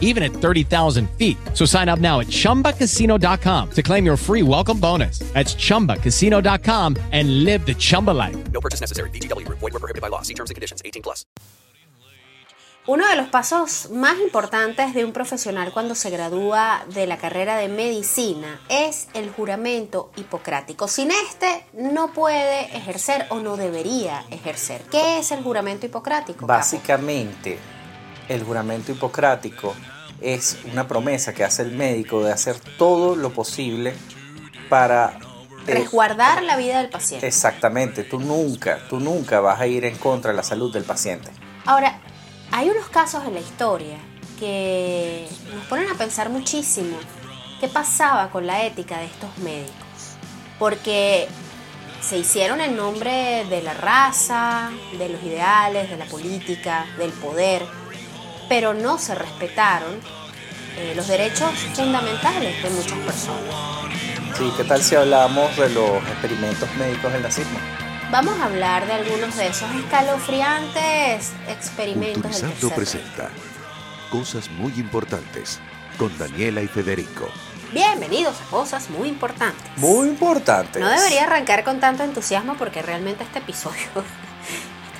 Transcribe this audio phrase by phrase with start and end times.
[0.00, 1.36] even at 30,000 feet.
[1.52, 5.18] So sign up now at chumbacasino.com to claim your free welcome bonus.
[5.34, 8.36] That's chumbacasino.com and live the Chumba life.
[8.52, 9.10] No purchase necessary.
[9.10, 9.58] VGW Group.
[9.58, 10.22] Void were prohibited by law.
[10.22, 10.80] See terms and conditions.
[10.84, 11.26] 18 plus.
[12.86, 17.56] Uno de los pasos más importantes de un profesional cuando se gradúa de la carrera
[17.56, 20.86] de medicina es el juramento hipocrático.
[20.86, 24.82] Sin este no puede ejercer o no debería ejercer.
[24.90, 26.40] ¿Qué es el juramento hipocrático?
[26.40, 26.48] Capo?
[26.48, 27.58] Básicamente,
[28.28, 29.74] el juramento hipocrático
[30.20, 33.94] es una promesa que hace el médico de hacer todo lo posible
[34.68, 35.18] para...
[35.66, 37.26] eh, Resguardar la vida del paciente.
[37.26, 41.30] Exactamente, tú nunca, tú nunca vas a ir en contra de la salud del paciente.
[41.66, 42.00] Ahora,
[42.50, 43.96] hay unos casos en la historia
[44.38, 46.96] que nos ponen a pensar muchísimo
[47.60, 49.74] qué pasaba con la ética de estos médicos.
[50.58, 51.26] Porque
[52.00, 57.62] se hicieron en nombre de la raza, de los ideales, de la política, del poder,
[58.48, 60.00] pero no se respetaron
[60.76, 63.54] eh, los derechos fundamentales de muchas personas.
[64.36, 67.58] Sí, ¿qué tal si hablamos de los experimentos médicos del nazismo?
[68.10, 73.30] Vamos a hablar de algunos de esos escalofriantes experimentos del Culturizando tercer presenta
[74.10, 75.60] Cosas muy importantes
[75.98, 77.28] con Daniela y Federico.
[77.72, 79.64] Bienvenidos a cosas muy importantes.
[79.78, 80.78] Muy importante.
[80.78, 83.88] No debería arrancar con tanto entusiasmo porque realmente este episodio,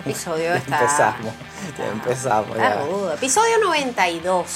[0.04, 0.80] episodio está...
[0.80, 1.34] Empezamos,
[1.78, 2.56] ya empezamos.
[2.56, 3.14] está Ya.
[3.14, 4.46] Episodio 92.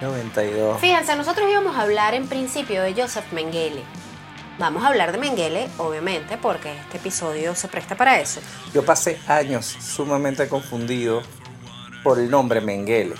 [0.00, 0.80] 92.
[0.80, 3.82] Fíjense, nosotros íbamos a hablar en principio de Joseph Mengele.
[4.58, 8.40] Vamos a hablar de Mengele, obviamente, porque este episodio se presta para eso.
[8.74, 11.22] Yo pasé años sumamente confundido
[12.02, 13.14] por el nombre Mengele.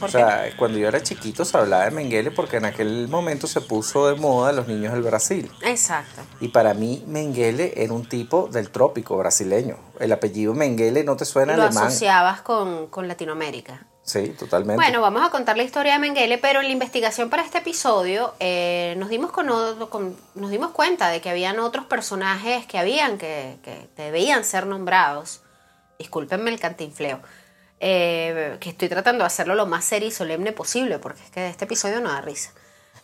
[0.00, 3.46] ¿Por O sea, cuando yo era chiquito se hablaba de Mengele porque en aquel momento
[3.46, 5.50] se puso de moda los niños del Brasil.
[5.62, 6.22] Exacto.
[6.40, 9.76] Y para mí Mengele era un tipo del trópico brasileño.
[10.00, 11.86] El apellido Mengele no te suena Lo alemán.
[11.88, 13.86] asociabas con, con Latinoamérica.
[14.02, 14.74] Sí, totalmente.
[14.82, 18.34] Bueno, vamos a contar la historia de Mengele, pero en la investigación para este episodio
[18.40, 19.46] eh, nos, dimos con,
[19.90, 24.66] con- nos dimos cuenta de que habían otros personajes que habían que, que debían ser
[24.66, 25.42] nombrados.
[25.98, 27.20] Discúlpenme el cantinfleo.
[27.80, 31.48] Eh, que estoy tratando de hacerlo lo más serio y solemne posible, porque es que
[31.48, 32.52] este episodio no da risa.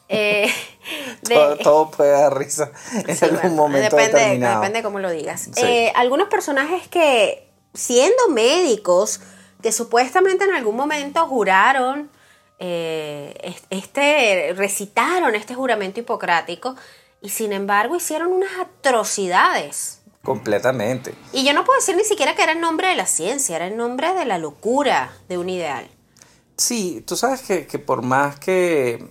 [0.09, 0.53] Eh,
[1.23, 2.71] de- todo, todo puede dar risa
[3.07, 4.61] en Sí, algún bueno, momento depende, determinado.
[4.61, 5.49] Depende de cómo lo digas.
[5.53, 5.63] Sí.
[5.65, 9.21] Eh, algunos personajes que, siendo médicos,
[9.63, 12.11] que supuestamente en algún momento juraron,
[12.59, 16.77] eh, es- este, recitaron este juramento hipocrático
[17.21, 19.96] y sin embargo hicieron unas atrocidades.
[20.27, 21.15] Completamente.
[21.33, 23.69] Y yo no puedo decir ni siquiera que era en nombre de la ciencia, era
[23.69, 25.89] en nombre de la locura de un ideal.
[26.57, 29.07] Sí, tú sabes que, que por más que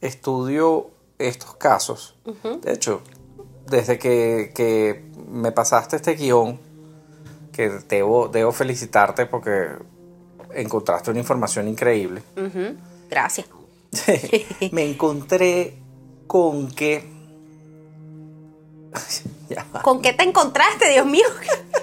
[0.00, 2.14] estudio estos casos,
[2.62, 3.02] de hecho,
[3.68, 6.60] desde que, que me pasaste este guion,
[7.52, 9.70] que debo, debo felicitarte porque
[10.54, 12.22] encontraste una información increíble,
[13.10, 13.48] Gracias.
[14.70, 15.76] me encontré
[16.28, 17.15] con que...
[19.82, 21.26] ¿Con qué te encontraste, Dios mío?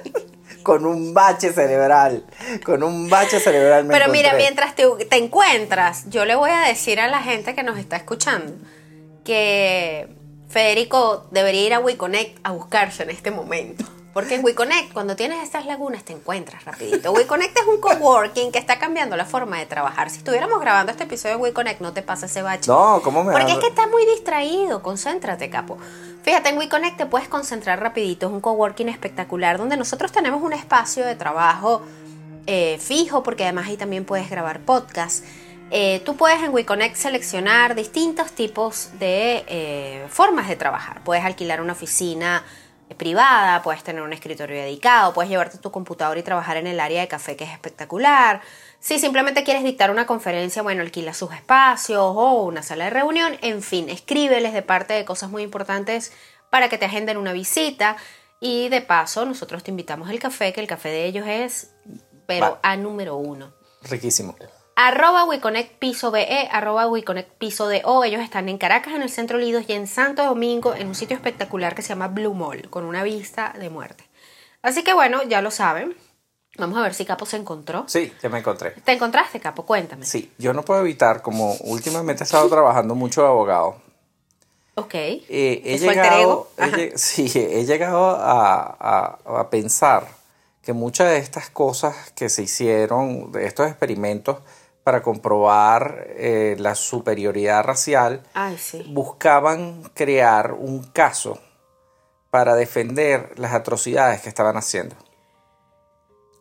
[0.63, 2.23] con un bache cerebral,
[2.65, 6.61] con un bache cerebral me Pero mira, mientras te, te encuentras, yo le voy a
[6.61, 8.53] decir a la gente que nos está escuchando
[9.23, 10.07] que
[10.49, 13.85] Federico debería ir a WeConnect a buscarse en este momento.
[14.13, 17.11] Porque en WeConnect, cuando tienes estas lagunas, te encuentras rapidito.
[17.11, 20.11] WeConnect es un coworking que está cambiando la forma de trabajar.
[20.11, 22.69] Si estuviéramos grabando este episodio de WeConnect, no te pasa ese bache.
[22.69, 25.79] No, ¿cómo me Porque es que estás muy distraído, concéntrate, capo.
[26.23, 30.53] Fíjate, en WeConnect te puedes concentrar rapidito, es un coworking espectacular donde nosotros tenemos un
[30.53, 31.81] espacio de trabajo
[32.47, 35.25] eh, fijo, porque además ahí también puedes grabar podcast.
[35.69, 41.03] Eh, tú puedes en WeConnect seleccionar distintos tipos de eh, formas de trabajar.
[41.03, 42.45] Puedes alquilar una oficina
[42.89, 46.79] eh, privada, puedes tener un escritorio dedicado, puedes llevarte tu computadora y trabajar en el
[46.79, 48.41] área de café que es espectacular.
[48.83, 53.37] Si simplemente quieres dictar una conferencia, bueno, alquila sus espacios o una sala de reunión,
[53.41, 56.11] en fin, escríbeles de parte de cosas muy importantes
[56.49, 57.95] para que te agenden una visita
[58.41, 61.71] y de paso nosotros te invitamos al café, que el café de ellos es,
[62.25, 62.59] pero Va.
[62.61, 63.53] a número uno.
[63.83, 64.35] Riquísimo.
[64.75, 68.03] Arroba WeConnect Piso BE, arroba WeConnect Piso DO.
[68.03, 71.15] Ellos están en Caracas, en el Centro Lidos, y en Santo Domingo, en un sitio
[71.15, 74.09] espectacular que se llama Blue Mall, con una vista de muerte.
[74.61, 75.95] Así que bueno, ya lo saben.
[76.57, 77.85] Vamos a ver si Capo se encontró.
[77.87, 78.71] Sí, ya me encontré.
[78.71, 79.65] ¿Te encontraste, Capo?
[79.65, 80.05] Cuéntame.
[80.05, 83.81] Sí, yo no puedo evitar, como últimamente he estado trabajando mucho de abogado,
[84.75, 84.93] Ok.
[84.95, 90.07] eh, he, ¿Es su alter llegado, he sí, he llegado a, a- a pensar
[90.61, 94.37] que muchas de estas cosas que se hicieron, de estos experimentos
[94.83, 98.83] para comprobar eh, la superioridad racial, Ay, sí.
[98.93, 101.39] buscaban crear un caso
[102.29, 104.95] para defender las atrocidades que estaban haciendo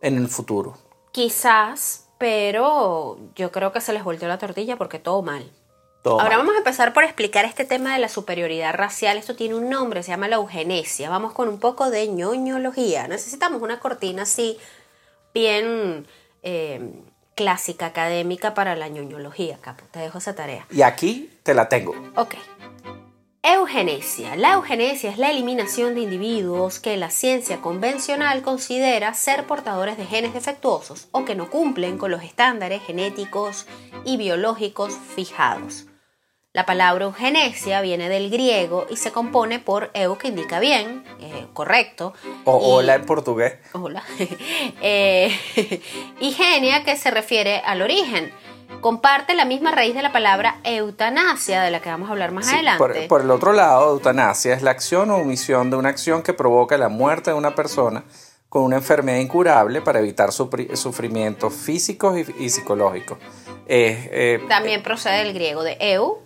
[0.03, 0.77] en el futuro.
[1.11, 5.49] Quizás, pero yo creo que se les volteó la tortilla porque todo mal.
[6.03, 6.39] Todo Ahora mal.
[6.39, 9.17] vamos a empezar por explicar este tema de la superioridad racial.
[9.17, 11.09] Esto tiene un nombre, se llama la eugenesia.
[11.09, 13.07] Vamos con un poco de ñoñología.
[13.07, 14.59] Necesitamos una cortina así,
[15.33, 16.05] bien
[16.43, 16.91] eh,
[17.35, 19.85] clásica, académica para la ñoñología, Capo.
[19.91, 20.67] Te dejo esa tarea.
[20.69, 21.95] Y aquí te la tengo.
[22.15, 22.35] Ok.
[23.45, 24.37] Eugenesia.
[24.37, 30.05] La eugenesia es la eliminación de individuos que la ciencia convencional considera ser portadores de
[30.05, 33.65] genes defectuosos o que no cumplen con los estándares genéticos
[34.05, 35.87] y biológicos fijados.
[36.53, 41.47] La palabra eugenesia viene del griego y se compone por eu, que indica bien, eh,
[41.53, 42.13] correcto.
[42.45, 43.55] O y- hola en portugués.
[43.73, 44.03] Hola.
[44.81, 45.37] Eh,
[46.21, 48.31] y genia, que se refiere al origen.
[48.81, 52.47] Comparte la misma raíz de la palabra eutanasia, de la que vamos a hablar más
[52.47, 52.77] Sí, adelante.
[52.79, 56.33] por, por el otro lado, eutanasia es la acción o omisión de una acción que
[56.33, 58.03] provoca la muerte de una persona
[58.49, 63.17] con una enfermedad incurable para evitar sufrimientos físicos y, y psicológicos.
[63.67, 66.19] Eh, También procede del griego de eu,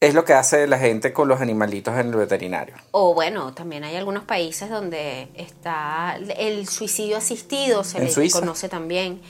[0.00, 2.74] es lo que hace la gente con los animalitos en el veterinario.
[2.90, 8.40] o bueno, también hay algunos países donde está el suicidio asistido, se le Suiza.
[8.40, 9.20] conoce también.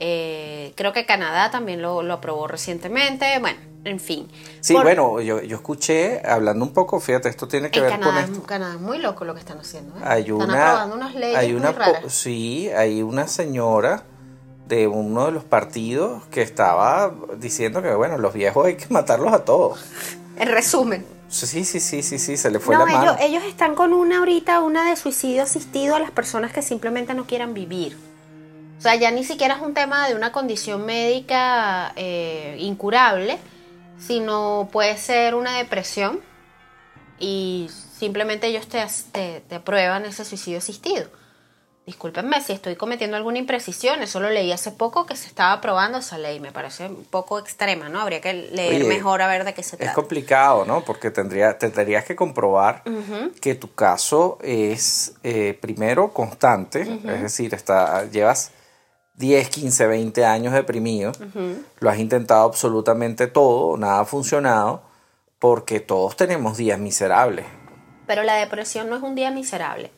[0.00, 3.26] Eh, creo que Canadá también lo, lo aprobó recientemente.
[3.40, 4.28] Bueno, en fin.
[4.60, 8.22] Sí, Por- bueno, yo, yo escuché, hablando un poco, fíjate, esto tiene que ver Canadá,
[8.24, 8.46] con esto.
[8.46, 9.96] Canadá es muy loco lo que están haciendo.
[9.96, 10.00] ¿eh?
[10.04, 12.12] Hay están una, aprobando unas leyes hay muy una po- raras.
[12.12, 14.04] sí, hay una señora
[14.68, 19.32] de uno de los partidos que estaba diciendo que bueno, los viejos hay que matarlos
[19.32, 19.80] a todos.
[20.36, 21.04] En resumen.
[21.28, 23.12] Sí, sí, sí, sí, sí, se le fue no, la mano.
[23.12, 27.12] ellos, ellos están con una ahorita, una de suicidio asistido a las personas que simplemente
[27.14, 27.98] no quieran vivir.
[28.78, 33.38] O sea, ya ni siquiera es un tema de una condición médica eh, incurable,
[33.98, 36.20] sino puede ser una depresión
[37.18, 41.06] y simplemente ellos te, te, te aprueban ese suicidio asistido.
[41.86, 45.98] Discúlpenme si estoy cometiendo alguna imprecisión, eso lo leí hace poco que se estaba aprobando
[45.98, 48.00] esa ley, me parece un poco extrema, ¿no?
[48.02, 49.94] Habría que leer Oye, mejor a ver de qué se Es trata.
[49.94, 50.84] complicado, ¿no?
[50.84, 52.82] Porque tendría, tendrías que comprobar
[53.40, 58.52] que tu caso es, eh, primero, constante, es decir, está, llevas
[59.18, 61.12] 10, 15, 20 años deprimido,
[61.80, 64.82] lo has intentado absolutamente todo, nada ha funcionado,
[65.38, 67.44] porque todos tenemos días miserables.
[68.06, 69.90] Pero la depresión no es un día miserable.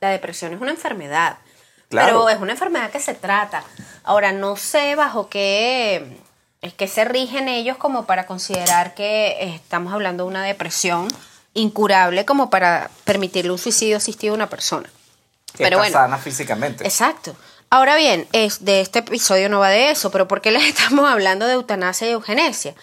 [0.00, 1.38] La depresión es una enfermedad.
[1.88, 2.06] Claro.
[2.06, 3.64] Pero es una enfermedad que se trata.
[4.04, 6.18] Ahora, no sé bajo qué
[6.62, 11.08] es que se rigen ellos como para considerar que estamos hablando de una depresión
[11.54, 14.88] incurable como para permitirle un suicidio asistido a una persona.
[15.52, 15.96] Que Pero está bueno.
[15.96, 16.84] sana físicamente.
[16.84, 17.34] Exacto.
[17.70, 21.10] Ahora bien, es, de este episodio no va de eso, pero ¿por qué les estamos
[21.10, 22.74] hablando de eutanasia y eugenesia?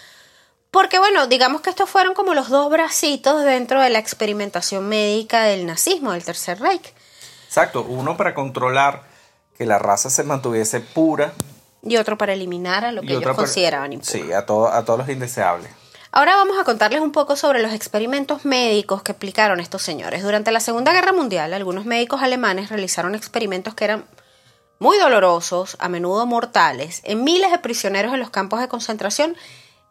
[0.71, 5.43] Porque bueno, digamos que estos fueron como los dos bracitos dentro de la experimentación médica
[5.43, 6.93] del nazismo, del Tercer Reich.
[7.47, 9.03] Exacto, uno para controlar
[9.57, 11.31] que la raza se mantuviese pura
[11.81, 14.11] Y otro para eliminar a lo que ellos consideraban impuro.
[14.11, 15.69] Sí, a, todo- a todos los indeseables.
[16.11, 20.23] Ahora vamos a contarles un poco sobre los experimentos médicos que aplicaron estos señores.
[20.23, 24.05] Durante la Segunda Guerra Mundial, algunos médicos alemanes realizaron experimentos que eran
[24.79, 29.35] muy dolorosos, a menudo mortales, en miles de prisioneros en los campos de concentración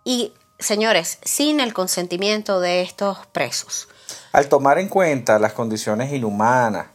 [0.05, 3.89] y, señores, sin el consentimiento de estos presos.
[4.33, 6.89] Al tomar en cuenta las condiciones inhumanas,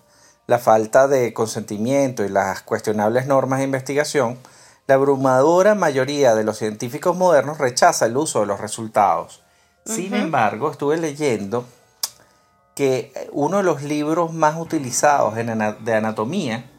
[0.48, 4.40] la falta de consentimiento y las cuestionables normas de investigación,
[4.88, 9.44] la abrumadora mayoría de los científicos modernos rechaza el uso de los resultados.
[9.86, 11.66] Sin embargo, estuve leyendo
[12.76, 16.70] que uno de los libros más utilizados de anatomía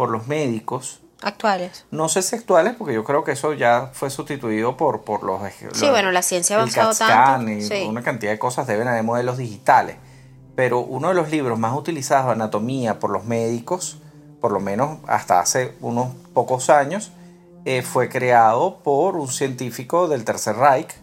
[0.00, 1.84] por los médicos, Actuales.
[1.90, 5.42] no sé si actuales, porque yo creo que eso ya fue sustituido por, por los...
[5.52, 7.84] Sí, los- bueno, la ciencia ha avanzado tanto, y sí.
[7.86, 9.96] una cantidad de cosas deben haber modelos digitales.
[10.56, 13.98] Pero uno de los libros más utilizados anatomía por los médicos,
[14.40, 17.12] por lo menos hasta hace unos pocos años,
[17.66, 20.94] eh, fue creado por un científico del Tercer Reich.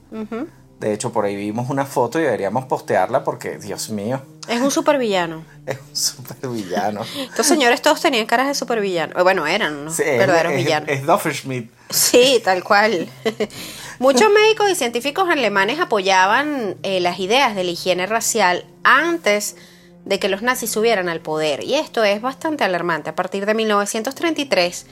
[0.79, 4.71] De hecho, por ahí vimos una foto y deberíamos postearla porque, Dios mío, Es un
[4.71, 5.43] supervillano.
[5.65, 7.01] es un supervillano.
[7.17, 9.21] Estos señores todos tenían caras de supervillano.
[9.23, 10.89] Bueno, eran unos Sí, es- verdaderos es, villanos.
[10.89, 11.71] Es Doofenshmirtz.
[11.89, 13.07] Sí, tal cual.
[13.99, 19.55] Muchos médicos y científicos alemanes apoyaban eh, las ideas de la higiene racial antes
[20.05, 21.63] de que los nazis subieran al poder.
[21.63, 23.09] Y esto es bastante alarmante.
[23.09, 24.85] A partir de 1933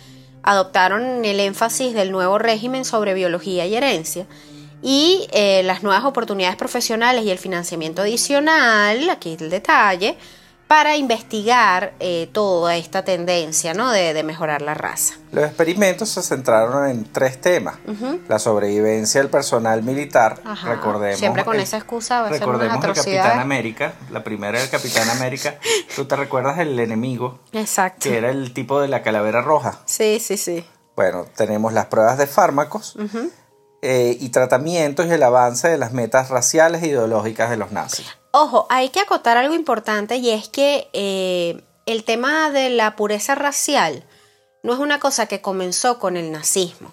[0.43, 4.25] adoptaron el énfasis del nuevo régimen sobre biología y herencia.
[4.81, 10.17] Y eh, las nuevas oportunidades profesionales y el financiamiento adicional, aquí el detalle,
[10.67, 13.91] para investigar eh, toda esta tendencia ¿no?
[13.91, 15.13] de, de mejorar la raza.
[15.31, 17.75] Los experimentos se centraron en tres temas.
[18.27, 20.69] La sobrevivencia del personal militar, Ajá.
[20.69, 21.19] recordemos.
[21.19, 23.39] Siempre con el- esa excusa va a ser Recordemos el Capitán.
[23.39, 25.55] América, la primera del Capitán América.
[25.95, 27.39] ¿Tú te recuerdas el enemigo?
[27.53, 28.09] Exacto.
[28.09, 29.81] Que era el tipo de la calavera roja.
[29.85, 30.65] Sí, sí, sí.
[30.95, 32.95] Bueno, tenemos las pruebas de fármacos
[33.85, 38.05] eh, y tratamientos y el avance de las metas raciales e ideológicas de los nazis.
[38.31, 43.35] Ojo, hay que acotar algo importante y es que eh, el tema de la pureza
[43.35, 44.03] racial
[44.63, 46.91] no es una cosa que comenzó con el nazismo.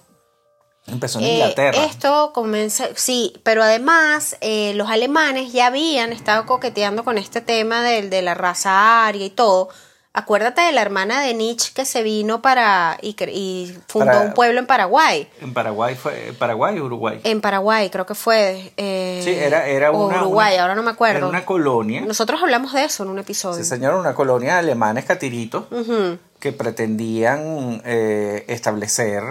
[0.87, 1.85] Empezó en Eh, Inglaterra.
[1.85, 7.83] esto comienza, sí, pero además eh, los alemanes ya habían estado coqueteando con este tema
[7.83, 9.69] del, de la raza aria y todo.
[10.14, 14.35] Acuérdate de la hermana de Nietzsche que se vino para y, y fundó Para- un
[14.35, 15.26] pueblo en Paraguay.
[15.40, 17.21] En Paraguay fue Paraguay o Uruguay.
[17.25, 18.75] En Paraguay, creo que fue.
[18.76, 20.21] eh, sí, era, era una.
[20.21, 21.16] Uruguay, una- ahora no me acuerdo.
[21.19, 22.02] Era una colonia.
[22.02, 23.57] Nosotros hablamos de eso en un episodio.
[23.57, 26.19] Sí, señor, una colonia de alemanes catiritos Ujú.
[26.43, 29.23] Que pretendían eh, establecer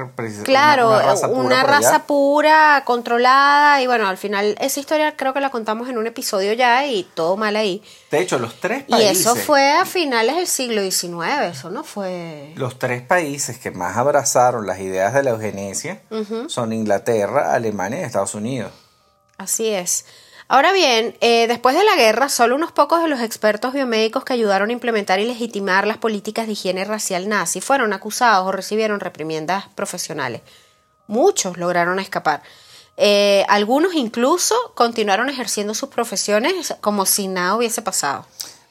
[0.45, 5.49] Claro, una, una raza pura controlada, y bueno, al final esa historia creo que la
[5.49, 7.83] contamos en un episodio ya y todo mal ahí.
[8.11, 9.19] De hecho, los tres Y países.
[9.19, 12.53] eso fue a finales del siglo XIX, eso no fue...
[12.55, 16.03] Los tres países que más abrazaron las ideas de la eugenesia
[16.47, 18.71] son Inglaterra, Alemania y Estados Unidos.
[19.37, 20.05] Así es.
[20.53, 24.33] Ahora bien, eh, después de la guerra, solo unos pocos de los expertos biomédicos que
[24.33, 28.99] ayudaron a implementar y legitimar las políticas de higiene racial nazi fueron acusados o recibieron
[28.99, 30.41] reprimiendas profesionales.
[31.07, 32.43] Muchos lograron escapar.
[32.97, 38.25] Eh, algunos incluso continuaron ejerciendo sus profesiones como si nada hubiese pasado.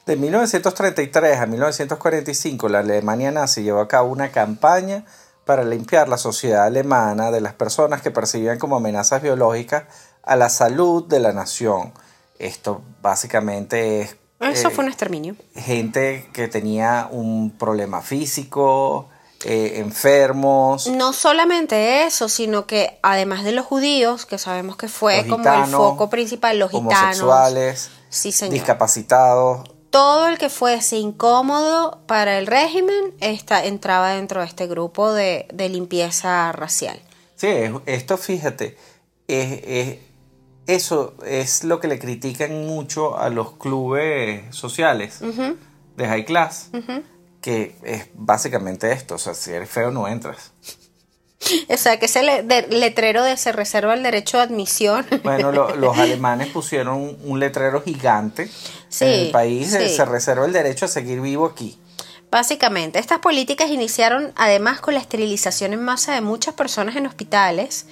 [0.05, 5.03] De 1933 a 1945, la Alemania nazi llevó a cabo una campaña
[5.45, 9.85] para limpiar la sociedad alemana de las personas que percibían como amenazas biológicas
[10.23, 11.93] a la salud de la nación.
[12.39, 15.35] Esto básicamente es Eso eh, fue un exterminio.
[15.55, 19.09] gente que tenía un problema físico,
[19.45, 25.23] eh, enfermos, No solamente eso, sino que además de los judíos, que sabemos que fue
[25.27, 28.53] como gitanos, el foco principal, los gitanos, homosexuales, Sí, señor.
[28.53, 29.69] discapacitados.
[29.89, 35.47] todo el que fuese incómodo para el régimen esta, entraba dentro de este grupo de,
[35.53, 36.97] de limpieza racial.
[37.35, 38.77] Sí, es- esto fíjate,
[39.27, 39.97] es, es-
[40.75, 45.19] eso es lo que le critican mucho a los clubes sociales
[45.97, 46.69] de high class,
[47.41, 50.51] que es básicamente esto, o sea, si eres feo no entras.
[51.69, 55.05] O sea, que ese le- de- letrero de se reserva el derecho de admisión.
[55.23, 58.47] Bueno, lo- los alemanes pusieron un, letrero gigante
[58.89, 59.89] Sí, en el país, sí.
[59.89, 61.79] se reserva el derecho a seguir vivo aquí.
[62.29, 67.87] Básicamente, estas políticas iniciaron además con la esterilización en masa de muchas personas en hospitales.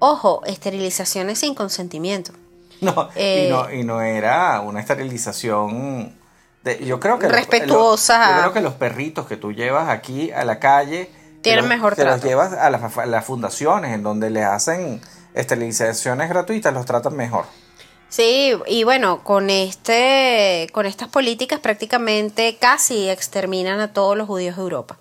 [0.00, 2.32] Ojo, esterilizaciones sin consentimiento.
[2.80, 6.16] No, Eh, y no, y no era una esterilización.
[6.62, 8.18] De, yo creo que los- Respetuosa.
[8.18, 11.10] los- yo creo que los perritos que tú llevas aquí a la calle.
[11.42, 12.26] Tienen los- mejor te los trato.
[12.28, 15.00] llevas a las, a las fundaciones en donde les hacen
[15.34, 17.46] esterilizaciones gratuitas, los tratan mejor.
[18.08, 24.56] Sí, y bueno, con este, con estas políticas prácticamente casi exterminan a todos los judíos
[24.56, 24.98] de Europa.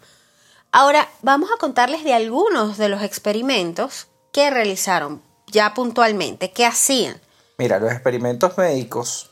[0.71, 4.07] Ahora, vamos a contarles de algunos de los experimentos
[4.37, 7.19] que realizaron ya puntualmente, qué hacían.
[7.57, 9.31] Mira, los experimentos médicos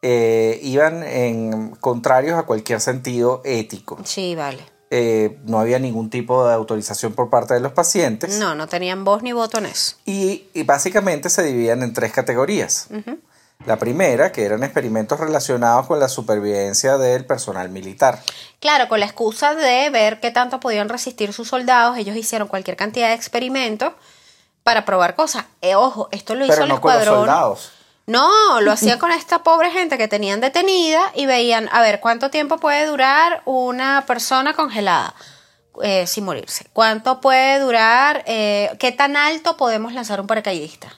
[0.00, 3.98] eh, iban en contrarios a cualquier sentido ético.
[4.04, 4.64] Sí, vale.
[4.92, 8.38] Eh, no había ningún tipo de autorización por parte de los pacientes.
[8.38, 9.96] No, no tenían voz ni voto en eso.
[10.04, 12.86] Y, y básicamente se dividían en tres categorías.
[13.64, 18.22] La primera, que eran experimentos relacionados con la supervivencia del personal militar.
[18.60, 22.76] Claro, con la excusa de ver qué tanto podían resistir sus soldados, ellos hicieron cualquier
[22.76, 23.92] cantidad de experimentos
[24.62, 25.46] para probar cosas.
[25.62, 27.26] Eh, ojo, esto lo hizo Pero el no con los escuadrón.
[27.26, 27.72] soldados.
[28.06, 32.30] No, lo hacían con esta pobre gente que tenían detenida y veían, a ver, ¿cuánto
[32.30, 35.12] tiempo puede durar una persona congelada
[35.82, 36.66] eh, sin morirse?
[36.72, 38.22] ¿Cuánto puede durar?
[38.26, 40.88] eh, ¿Qué tan alto podemos lanzar un paracaidista?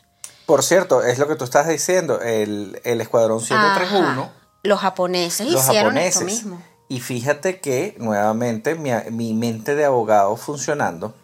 [0.49, 4.33] Por cierto, es lo que tú estás diciendo, el, el Escuadrón 731, Ajá.
[4.63, 6.23] Los japoneses los hicieron japoneses.
[6.23, 6.63] esto mismo.
[6.89, 11.15] Y fíjate que, nuevamente, mi, mi mente de abogado funcionando,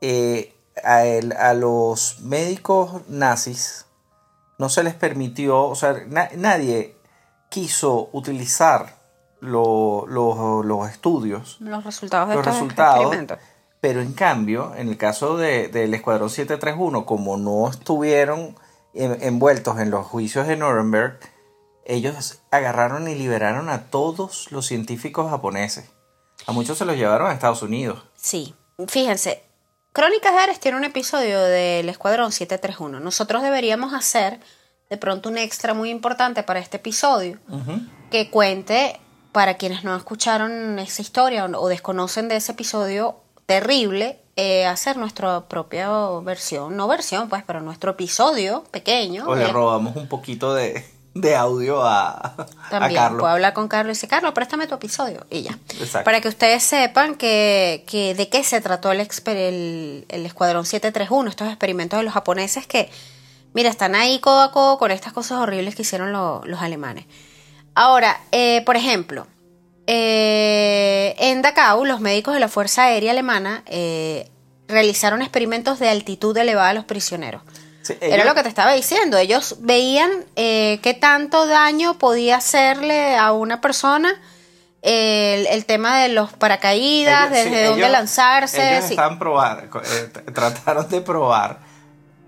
[0.00, 3.84] eh, a, el- a los médicos nazis
[4.58, 6.96] no se les permitió, o sea, na- nadie
[7.50, 8.96] quiso utilizar
[9.40, 13.04] lo- lo- los estudios, Los resultados de los resultados.
[13.84, 18.56] Pero en cambio, en el caso de- del Escuadrón 731, como no estuvieron
[18.94, 21.20] en- envueltos en los juicios de Nuremberg,
[21.84, 25.90] ellos agarraron y liberaron a todos los científicos japoneses.
[26.46, 28.02] A muchos se los llevaron a Estados Unidos.
[28.16, 28.54] Sí,
[28.88, 29.42] fíjense,
[29.92, 33.00] Crónicas de Ares tiene un episodio del Escuadrón 731.
[33.00, 34.40] Nosotros deberíamos hacer
[34.88, 37.38] de pronto un extra muy importante para este episodio
[38.10, 38.98] que cuente
[39.32, 45.42] para quienes no escucharon esa historia o desconocen de ese episodio terrible, eh, hacer nuestra
[45.48, 45.88] propia
[46.22, 49.26] versión, no versión pues, pero nuestro episodio pequeño.
[49.28, 50.84] O le de- robamos un poquito de,
[51.14, 53.20] de audio a, a También Carlos.
[53.20, 55.26] puedo hablar con Carlos y dice, Carlos, préstame tu episodio.
[55.30, 55.58] Y ya.
[55.78, 56.04] Exacto.
[56.04, 61.28] Para que ustedes sepan que, que de qué se trató el, el, el Escuadrón 731,
[61.30, 62.90] estos experimentos de los japoneses que,
[63.52, 67.04] mira, están ahí codo a codo con estas cosas horribles que hicieron lo- los alemanes.
[67.76, 69.26] Ahora, eh, por ejemplo,
[69.86, 74.30] eh, en Dachau, los médicos de la Fuerza Aérea Alemana eh,
[74.68, 77.42] realizaron experimentos de altitud elevada a los prisioneros.
[77.82, 79.18] Sí, Era lo que te estaba diciendo.
[79.18, 84.20] Ellos veían eh, qué tanto daño podía hacerle a una persona
[84.80, 88.72] el, el tema de los paracaídas, ellos- sí, desde dónde ellos- lanzarse.
[88.72, 88.90] Ellos sí.
[88.94, 91.58] estaban probar, eh, trataron de probar,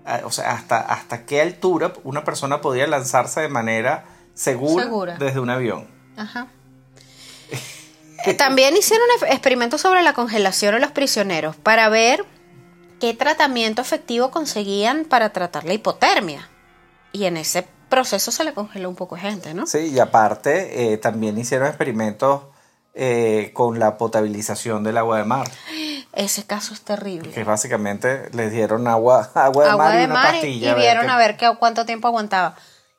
[0.07, 5.15] eh, o sea, hasta, hasta qué altura una persona podía lanzarse de manera segura, Segura.
[5.17, 5.87] desde un avión.
[6.17, 6.47] Ajá.
[8.37, 12.25] También hicieron ex- experimentos sobre la congelación a los prisioneros para ver
[12.99, 16.49] qué tratamiento efectivo conseguían para tratar la hipotermia.
[17.11, 19.65] Y en ese proceso se le congeló un poco de gente, ¿no?
[19.67, 22.43] Sí, y aparte eh, también hicieron experimentos
[22.93, 25.47] eh, con la potabilización del agua de mar,
[26.13, 27.29] Ese caso es terrible.
[27.31, 30.71] que básicamente les dieron agua, agua de agua mar y de una mar pastilla.
[30.71, 32.55] y vieron qué- a ver qué, cuánto tiempo aguantaba.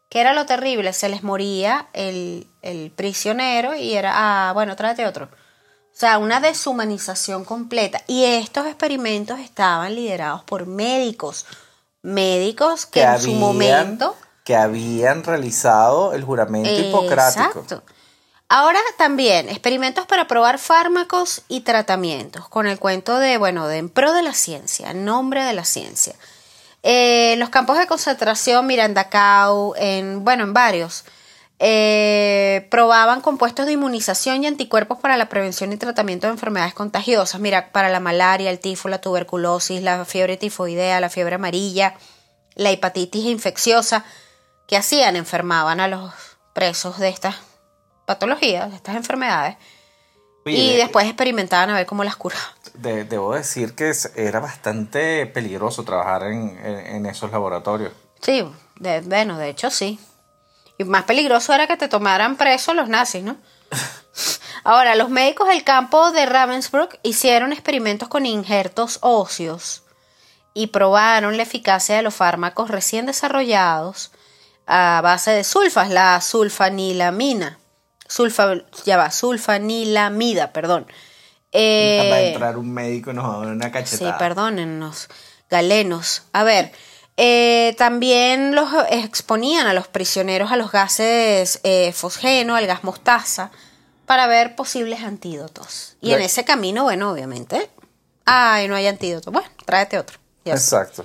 [0.09, 0.93] ¿Qué era lo terrible?
[0.93, 4.13] Se les moría el, el prisionero y era,
[4.49, 5.27] ah, bueno, tráete otro.
[5.27, 8.03] O sea, una deshumanización completa.
[8.07, 11.45] Y estos experimentos estaban liderados por médicos.
[12.03, 14.17] Médicos que, en su momento...
[14.45, 17.61] que habían realizado el juramento hipocrático.
[17.61, 17.83] Exacto.
[18.49, 23.91] Ahora también, experimentos para probar fármacos y tratamientos, con el cuento de, bueno, de en
[23.91, 26.15] pro de la ciencia, en nombre de la ciencia.
[26.83, 31.05] Eh, los campos de concentración, mira, en bueno, en varios,
[31.61, 37.41] eh, probaban compuestos de inmunización y anticuerpos para la prevención y tratamiento de enfermedades contagiosas.
[37.41, 41.95] Mira, para la malaria, el tifo, la tuberculosis, la fiebre tifoidea, la fiebre amarilla,
[42.55, 44.05] la hepatitis infecciosa.
[44.69, 45.17] ¿Qué hacían?
[45.17, 46.13] Enfermaban a los
[46.53, 47.37] presos de estas
[48.07, 49.57] patologías, de estas enfermedades,
[50.45, 52.45] y de- después experimentaban a ver cómo las curaban.
[52.75, 57.93] de- debo decir que era bastante peligroso trabajar en, en- en esos laboratorios.
[58.21, 58.45] Sí,
[58.77, 59.99] de, bueno, de hecho sí.
[60.79, 63.37] Y más peligroso era que te tomaran preso los nazis, ¿no?
[64.65, 69.83] Ahora, los médicos del campo de Ravensbrück hicieron experimentos con injertos óseos
[70.55, 74.11] y probaron la eficacia de los fármacos recién desarrollados
[74.67, 77.59] a base de sulfas, la sulfanilamina.
[78.09, 80.87] Sulfa, ya va, sulfanilamida, perdón.
[81.53, 84.19] Eh, Va a entrar un médico y nos va a dar una Sí, cachetada.
[84.19, 85.09] perdónennos,
[85.49, 86.23] galenos.
[86.33, 86.73] A ver,
[87.17, 93.51] eh, también los exponían a los prisioneros a los gases eh, fosgeno, al gas mostaza,
[94.07, 95.97] para ver posibles antídotos.
[96.01, 97.69] Y en ese camino, bueno, obviamente,
[98.25, 99.31] ay, no hay antídoto.
[99.31, 100.19] Bueno, tráete otro.
[100.45, 101.05] Exacto.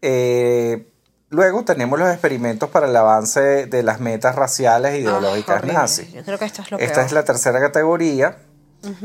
[0.00, 0.88] Eh,
[1.32, 6.12] luego tenemos los experimentos para el avance de las metas raciales e ideológicas nazis.
[6.12, 7.06] Yo creo que esto es lo Esta peor.
[7.06, 8.36] es la tercera categoría.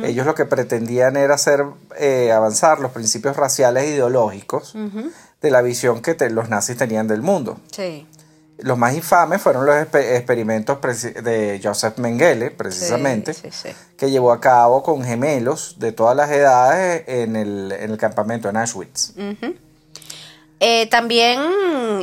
[0.04, 1.64] Ellos lo que pretendían era hacer
[2.00, 4.76] eh, avanzar los principios raciales e ideológicos
[5.42, 7.60] de la visión que te- los nazis tenían del mundo.
[7.72, 8.08] Sí.
[8.60, 10.80] Los más infames fueron los experimentos
[11.24, 13.76] de Joseph Mengele, precisamente, Sí, sí, sí.
[13.96, 18.50] que llevó a cabo con gemelos de todas las edades en el, en el campamento
[18.50, 19.14] en Auschwitz.
[20.60, 21.40] Eh, también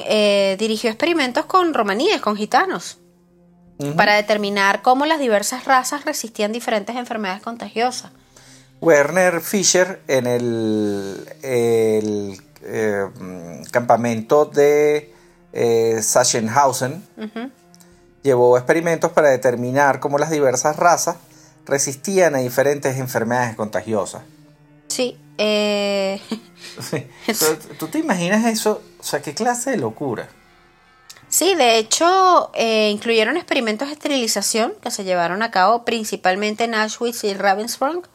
[0.06, 2.98] eh, dirigió experimentos con romaníes, con gitanos,
[3.96, 8.12] para determinar cómo las diversas razas resistían diferentes enfermedades contagiosas.
[8.80, 13.06] Werner Fischer en el, el, eh,
[13.72, 15.12] campamento de
[16.00, 17.02] Sachsenhausen
[18.22, 21.16] llevó experimentos para determinar cómo las diversas razas
[21.66, 24.22] resistían a diferentes enfermedades contagiosas.
[24.88, 26.20] Sí, eh,
[26.80, 27.06] Sí.
[27.26, 28.82] ¿Tú, tú te imaginas eso?
[28.98, 30.28] O sea, ¿qué clase de locura?
[31.28, 36.74] sí, de hecho, eh, incluyeron experimentos de esterilización que se llevaron a cabo principalmente en
[36.74, 38.08] Auschwitz y Ravensbrück.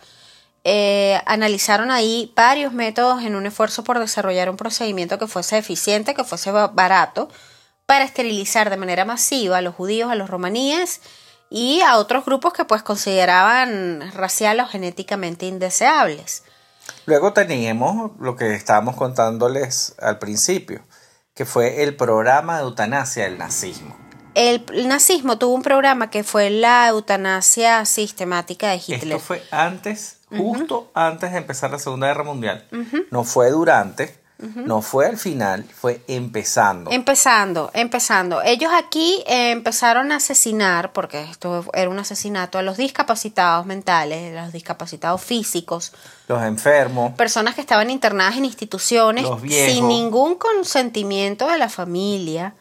[0.64, 6.14] Eh, analizaron ahí varios métodos en un esfuerzo por desarrollar un procedimiento que fuese eficiente,
[6.14, 7.30] que fuese ba- barato,
[7.86, 11.02] para esterilizar de manera masiva a los judíos, a los romaníes
[11.50, 16.44] y a otros grupos que pues consideraban racial o genéticamente indeseables.
[17.06, 20.82] Luego teníamos lo que estábamos contándoles al principio,
[21.34, 23.98] que fue el programa de eutanasia del nazismo.
[24.36, 29.04] El, el nazismo tuvo un programa que fue la eutanasia sistemática de Hitler.
[29.04, 32.68] Esto fue antes, justo antes de empezar la Segunda Guerra Mundial.
[33.12, 36.90] No fue durante, No fue al final, fue empezando.
[36.92, 38.42] Empezando, empezando.
[38.42, 44.38] Ellos aquí eh, empezaron a asesinar, porque esto era un asesinato, a los discapacitados mentales,
[44.38, 45.92] a los discapacitados físicos,
[46.30, 47.14] Los enfermos.
[47.16, 49.74] personas que estaban internadas en instituciones Los viejos.
[49.74, 52.56] sin ningún consentimiento de la familia.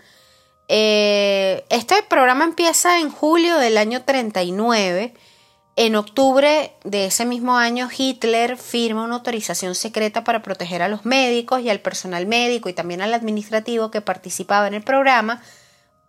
[0.66, 5.14] Eh, este programa empieza en julio del año 39.
[5.80, 11.04] En octubre de ese mismo año, Hitler firma una autorización secreta para proteger a los
[11.04, 15.40] médicos y al personal médico y también al administrativo que participaba en el programa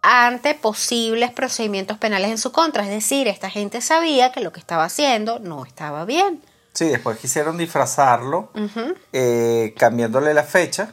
[0.01, 2.81] ante posibles procedimientos penales en su contra.
[2.81, 6.41] Es decir, esta gente sabía que lo que estaba haciendo no estaba bien.
[6.73, 8.49] Sí, después quisieron disfrazarlo,
[9.13, 10.91] eh, cambiándole la fecha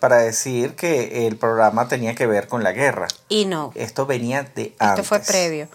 [0.00, 3.06] para decir que el programa tenía que ver con la guerra.
[3.28, 3.70] Y no.
[3.76, 5.06] Esto venía de Esto antes.
[5.06, 5.68] fue previo.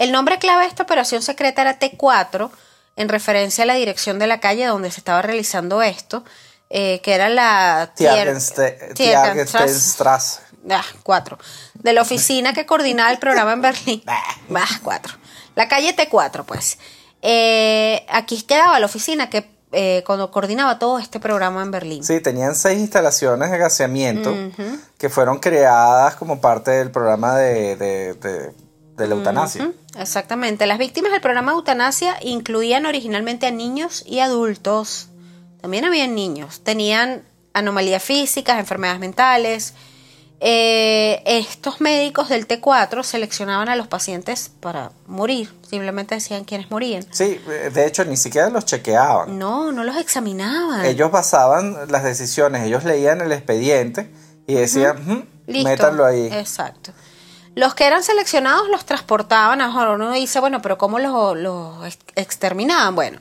[0.00, 2.50] El nombre clave de esta operación secreta era T4,
[2.96, 6.24] en referencia a la dirección de la calle donde se estaba realizando esto,
[6.70, 10.40] eh, que era la Tiergenstrasse.
[10.70, 11.38] Ah, cuatro.
[11.74, 14.02] De la oficina que coordinaba el programa en Berlín.
[14.48, 15.14] Bah, cuatro.
[15.54, 16.78] La calle T4, pues.
[17.22, 22.04] Eh, aquí quedaba la oficina que eh, cuando coordinaba todo este programa en Berlín.
[22.04, 24.34] Sí, tenían seis instalaciones de gaseamiento
[24.98, 28.52] que fueron creadas como parte del programa de, de- de-
[29.00, 29.72] de la eutanasia.
[29.98, 30.66] Exactamente.
[30.66, 35.08] Las víctimas del programa de eutanasia incluían originalmente a niños y adultos.
[35.60, 36.60] También habían niños.
[36.60, 39.74] Tenían anomalías físicas, enfermedades mentales.
[40.42, 45.52] Eh, estos médicos del T4 seleccionaban a los pacientes para morir.
[45.68, 47.04] Simplemente decían quiénes morían.
[47.12, 49.38] Sí, eh, de hecho ni siquiera los chequeaban.
[49.38, 50.86] No, no los examinaban.
[50.86, 54.10] Ellos basaban las decisiones, ellos leían el expediente
[54.46, 55.68] y decían, "Ujú, Listo.
[55.68, 56.28] métanlo ahí.
[56.32, 56.92] Exacto.
[57.56, 59.60] Los que eran seleccionados los transportaban.
[59.60, 62.94] Ahora uno dice, bueno, pero ¿cómo los, los ex- exterminaban?
[62.94, 63.20] Bueno,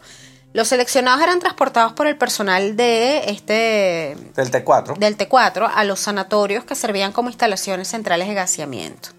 [0.53, 4.97] los seleccionados eran transportados por el personal de este Del T4.
[4.97, 9.09] del T4 a los sanatorios que servían como instalaciones centrales de gaseamiento.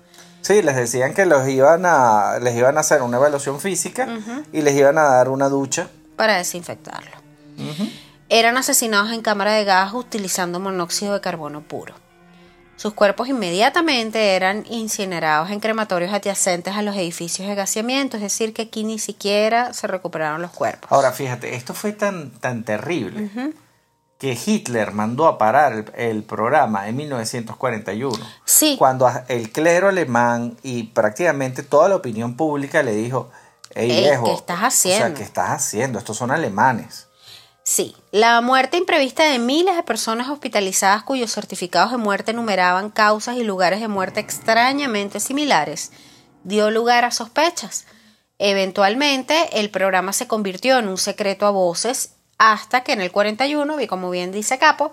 [0.43, 4.09] Sí, les decían que los iban a, les iban a hacer una evaluación física
[4.53, 5.89] y les iban a dar una ducha.
[6.17, 7.11] para desinfectarlo.
[8.29, 11.95] Eran asesinados en cámara de gas utilizando monóxido de carbono puro.
[12.81, 18.55] Sus cuerpos inmediatamente eran incinerados en crematorios adyacentes a los edificios de gaseamiento, es decir,
[18.55, 20.91] que aquí ni siquiera se recuperaron los cuerpos.
[20.91, 23.29] Ahora, fíjate, esto fue tan, tan terrible
[24.17, 28.17] que Hitler mandó a parar el, el programa en 1941.
[28.47, 28.77] Sí.
[28.79, 33.29] Cuando el clero alemán y prácticamente toda la opinión pública le dijo,
[33.75, 35.99] Ey, viejo, ¿qué estás O sea, haciendo?" ¿qué estás haciendo?
[35.99, 37.09] Estos son alemanes.
[37.63, 43.37] Sí, la muerte imprevista de miles de personas hospitalizadas cuyos certificados de muerte numeraban causas
[43.37, 45.93] y lugares de muerte extrañamente similares
[46.43, 47.87] dio lugar a sospechas.
[48.39, 53.81] Eventualmente, el programa se convirtió en un secreto a voces hasta que en el 41,
[53.81, 54.93] y como bien dice Capo,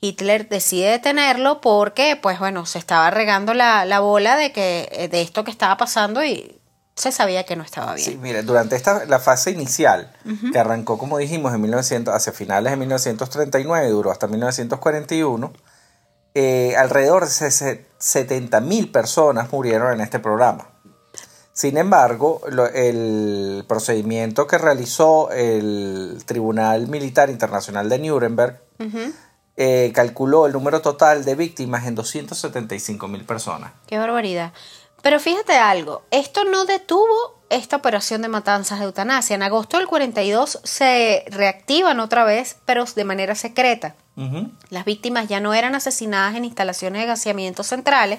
[0.00, 5.20] Hitler decide detenerlo porque, pues bueno, se estaba regando la, la bola de que de
[5.20, 6.58] esto que estaba pasando y
[6.98, 8.10] se sabía que no estaba bien.
[8.10, 10.12] Sí, mire, durante esta, la fase inicial,
[10.52, 15.52] que arrancó, como dijimos, en 1900, hacia finales de 1939 y duró hasta 1941,
[16.34, 20.68] eh, alrededor de 70 mil personas murieron en este programa.
[21.52, 28.60] Sin embargo, lo- el procedimiento que realizó el Tribunal Militar Internacional de Nuremberg
[29.56, 33.72] eh, calculó el número total de víctimas en 275 mil personas.
[33.88, 34.52] Qué barbaridad.
[35.02, 39.34] Pero fíjate algo, esto no detuvo esta operación de matanzas de eutanasia.
[39.34, 43.94] En agosto del 42 se reactivan otra vez, pero de manera secreta.
[44.70, 48.18] Las víctimas ya no eran asesinadas en instalaciones de gaseamiento centrales,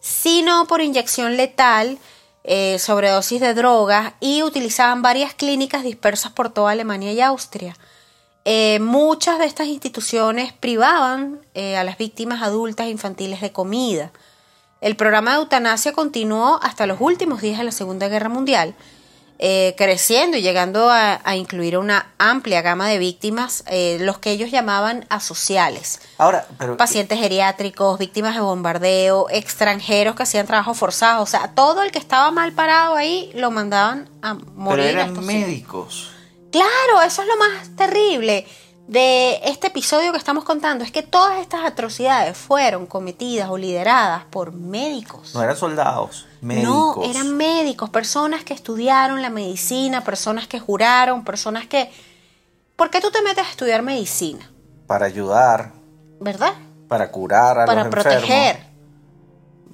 [0.00, 1.98] sino por inyección letal,
[2.44, 7.74] eh, sobredosis de drogas y utilizaban varias clínicas dispersas por toda Alemania y Austria.
[8.44, 14.12] Eh, muchas de estas instituciones privaban eh, a las víctimas adultas e infantiles de comida.
[14.80, 18.74] El programa de eutanasia continuó hasta los últimos días de la Segunda Guerra Mundial,
[19.40, 24.30] eh, creciendo y llegando a, a incluir una amplia gama de víctimas, eh, los que
[24.30, 26.00] ellos llamaban asociales.
[26.16, 31.82] Ahora, pero Pacientes geriátricos, víctimas de bombardeo, extranjeros que hacían trabajo forzado, o sea, todo
[31.82, 34.86] el que estaba mal parado ahí lo mandaban a pero morir.
[34.86, 36.10] a eran médicos.
[36.50, 38.46] Claro, eso es lo más terrible
[38.88, 44.24] de este episodio que estamos contando, es que todas estas atrocidades fueron cometidas o lideradas
[44.30, 45.34] por médicos.
[45.34, 46.96] No eran soldados, médicos.
[46.96, 51.90] No, eran médicos, personas que estudiaron la medicina, personas que juraron, personas que...
[52.76, 54.50] ¿Por qué tú te metes a estudiar medicina?
[54.86, 55.72] Para ayudar,
[56.20, 56.54] ¿Verdad?
[56.88, 58.56] para curar a Para los proteger.
[58.56, 58.68] enfermos.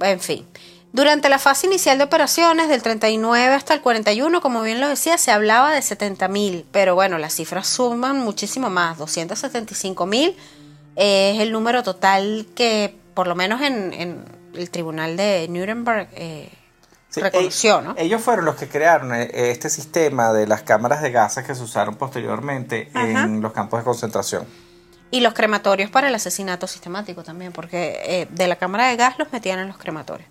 [0.00, 0.48] En fin.
[0.94, 5.18] Durante la fase inicial de operaciones, del 39 hasta el 41, como bien lo decía,
[5.18, 10.36] se hablaba de 70.000, pero bueno, las cifras suman muchísimo más, 275.000
[10.94, 16.48] es el número total que, por lo menos en, en el tribunal de Nuremberg, eh,
[17.08, 17.94] Sí, reconoció, ¿no?
[17.96, 21.62] Ellos fueron los que crearon eh, este sistema de las cámaras de gases que se
[21.64, 24.46] usaron posteriormente en los campos de concentración.
[25.10, 29.18] Y los crematorios para el asesinato sistemático también, porque eh, de la cámara de gas
[29.18, 30.28] los metían en los crematorios.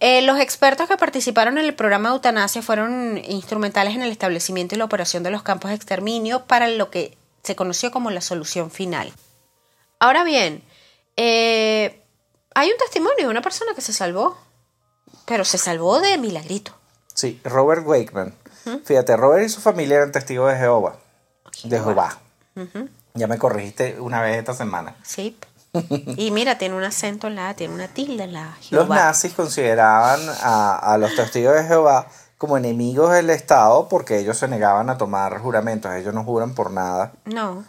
[0.00, 4.74] Eh, los expertos que participaron en el programa de eutanasia fueron instrumentales en el establecimiento
[4.74, 8.20] y la operación de los campos de exterminio para lo que se conoció como la
[8.20, 9.12] solución final.
[10.00, 10.62] Ahora bien,
[11.16, 12.02] eh,
[12.54, 14.36] hay un testimonio de una persona que se salvó,
[15.24, 16.72] pero se salvó de milagrito.
[17.14, 18.34] Sí, Robert Wakeman.
[18.84, 20.96] Fíjate, Robert y su familia eran testigos de Jehová.
[21.64, 22.18] De Jehová.
[23.14, 24.96] Ya me corregiste una vez esta semana.
[25.02, 25.36] Sí.
[26.16, 28.56] Y mira, tiene un acento en la A, tiene una tilde en la A.
[28.70, 32.06] Los nazis consideraban a, a los testigos de Jehová
[32.36, 35.92] como enemigos del Estado porque ellos se negaban a tomar juramentos.
[35.92, 37.12] Ellos no juran por nada.
[37.24, 37.64] No.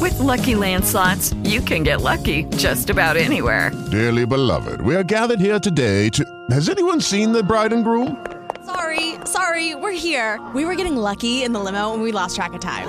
[0.00, 3.70] With Lucky Land slots, you can get lucky just about anywhere.
[3.90, 6.24] Dearly beloved, we are gathered here today to.
[6.50, 8.16] Has anyone seen the bride and groom?
[8.64, 10.40] Sorry, sorry, we're here.
[10.54, 12.88] We were getting lucky in the limo and we lost track of time.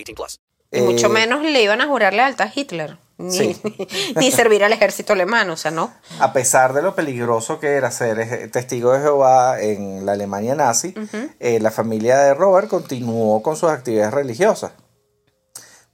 [0.03, 0.39] 18 plus.
[0.71, 2.97] Y mucho Eh, menos le iban a jurar lealtad a Hitler.
[3.17, 3.61] Ni, Sí.
[4.15, 5.93] ni servir al ejército alemán, o sea, no.
[6.19, 10.93] A pesar de lo peligroso que era ser testigo de Jehová en la Alemania nazi,
[11.39, 14.71] eh, la familia de Robert continuó con sus actividades religiosas.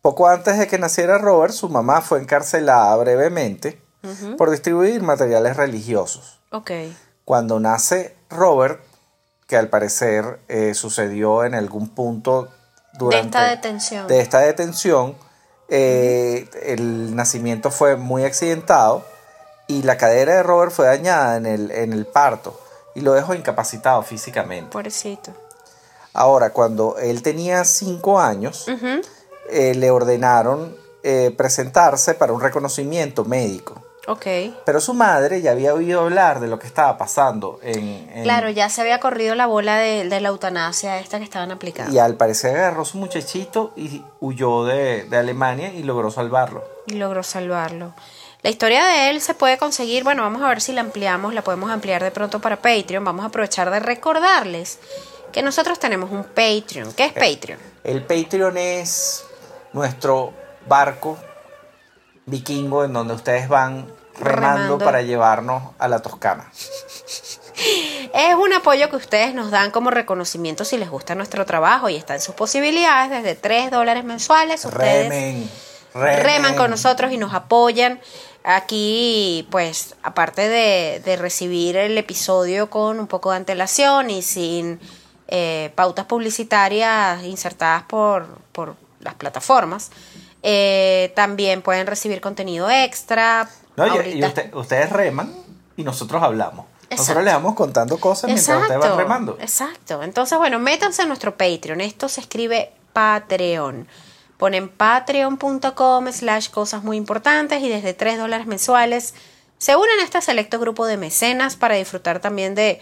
[0.02, 3.82] Poco antes de que naciera Robert, su mamá fue encarcelada brevemente
[4.38, 6.40] por distribuir materiales religiosos.
[6.52, 6.72] Ok.
[7.26, 8.80] Cuando nace Robert,
[9.48, 12.48] que al parecer eh, sucedió en algún punto
[12.98, 14.08] durante esta detención.
[14.08, 15.16] de esta detención,
[15.70, 19.06] eh, el nacimiento fue muy accidentado
[19.68, 22.60] y la cadera de Robert fue dañada en el, en el parto
[22.96, 24.72] y lo dejó incapacitado físicamente.
[24.72, 25.32] Pobrecito.
[26.14, 28.66] Ahora, cuando él tenía cinco años,
[29.50, 33.84] eh, le ordenaron eh, presentarse para un reconocimiento médico.
[34.08, 34.26] Ok.
[34.66, 38.50] Pero su madre ya había oído hablar de lo que estaba pasando en, en- Claro,
[38.50, 41.94] ya se había corrido la bola de, de la eutanasia esta que estaban aplicando.
[41.94, 46.64] y al parecer agarró su muchachito y huyó de, de Alemania y logró salvarlo.
[46.88, 47.94] Y logró salvarlo.
[48.44, 51.42] La historia de él se puede conseguir, bueno, vamos a ver si la ampliamos, la
[51.42, 53.04] podemos ampliar de pronto para Patreon.
[53.04, 54.80] Vamos a aprovechar de recordarles
[55.34, 56.94] que nosotros tenemos un Patreon.
[56.94, 57.60] ¿Qué es Patreon?
[57.84, 59.26] El Patreon es
[59.74, 60.32] nuestro
[60.68, 61.18] barco
[62.26, 63.88] vikingo en donde ustedes van
[64.20, 64.78] remando, Remando.
[64.80, 66.52] para llevarnos a la Toscana.
[68.14, 71.96] Es un apoyo que ustedes nos dan como reconocimiento si les gusta nuestro trabajo y
[71.96, 74.64] está en sus posibilidades desde 3 dólares mensuales.
[74.66, 75.50] Ustedes Remen,
[75.94, 78.00] reman con nosotros y nos apoyan.
[78.44, 84.80] Aquí, pues, aparte de, de recibir el episodio con un poco de antelación y sin
[85.30, 89.92] eh, pautas publicitarias insertadas por, por las plataformas,
[90.44, 93.50] eh, también pueden recibir contenido extra.
[93.76, 95.34] No, y- usted- ustedes reman
[95.76, 96.66] y nosotros hablamos.
[96.90, 96.96] Exacto.
[97.02, 99.38] Nosotros les vamos contando cosas mientras ustedes van remando.
[99.42, 100.04] Exacto.
[100.04, 101.82] Entonces, bueno, métanse en nuestro Patreon.
[101.82, 103.88] Esto se escribe Patreon.
[104.38, 109.16] Ponen patreon.com slash cosas muy importantes y desde 3 dólares mensuales
[109.58, 112.80] se unen a este selecto grupo de mecenas para disfrutar también de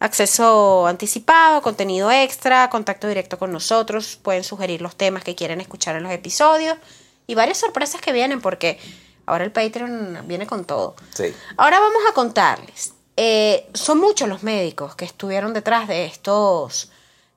[0.00, 4.18] acceso anticipado, contenido extra, contacto directo con nosotros.
[4.22, 6.78] Pueden sugerir los temas que quieren escuchar en los episodios
[7.26, 8.78] y varias sorpresas que vienen porque
[9.26, 10.96] ahora el Patreon viene con todo.
[11.14, 11.34] Sí.
[11.56, 12.94] Ahora vamos a contarles.
[13.16, 16.90] Eh, son muchos los médicos que estuvieron detrás de estos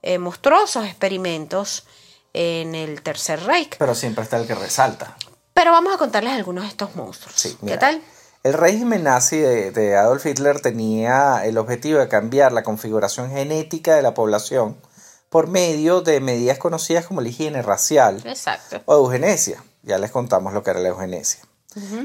[0.03, 1.85] eh, monstruosos experimentos
[2.33, 3.77] en el Tercer Reich.
[3.77, 5.17] Pero siempre está el que resalta.
[5.53, 7.35] Pero vamos a contarles algunos de estos monstruos.
[7.35, 8.01] Sí, ¿Qué tal?
[8.43, 13.95] El régimen nazi de, de Adolf Hitler tenía el objetivo de cambiar la configuración genética
[13.95, 14.77] de la población
[15.29, 18.81] por medio de medidas conocidas como la higiene racial Exacto.
[18.85, 19.63] o eugenesia.
[19.83, 21.41] Ya les contamos lo que era la eugenesia.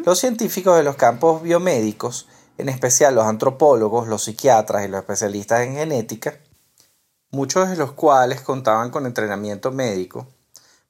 [0.05, 5.63] Los científicos de los campos biomédicos, en especial los antropólogos, los psiquiatras y los especialistas
[5.63, 6.39] en genética,
[7.31, 10.29] muchos de los cuales contaban con entrenamiento médico,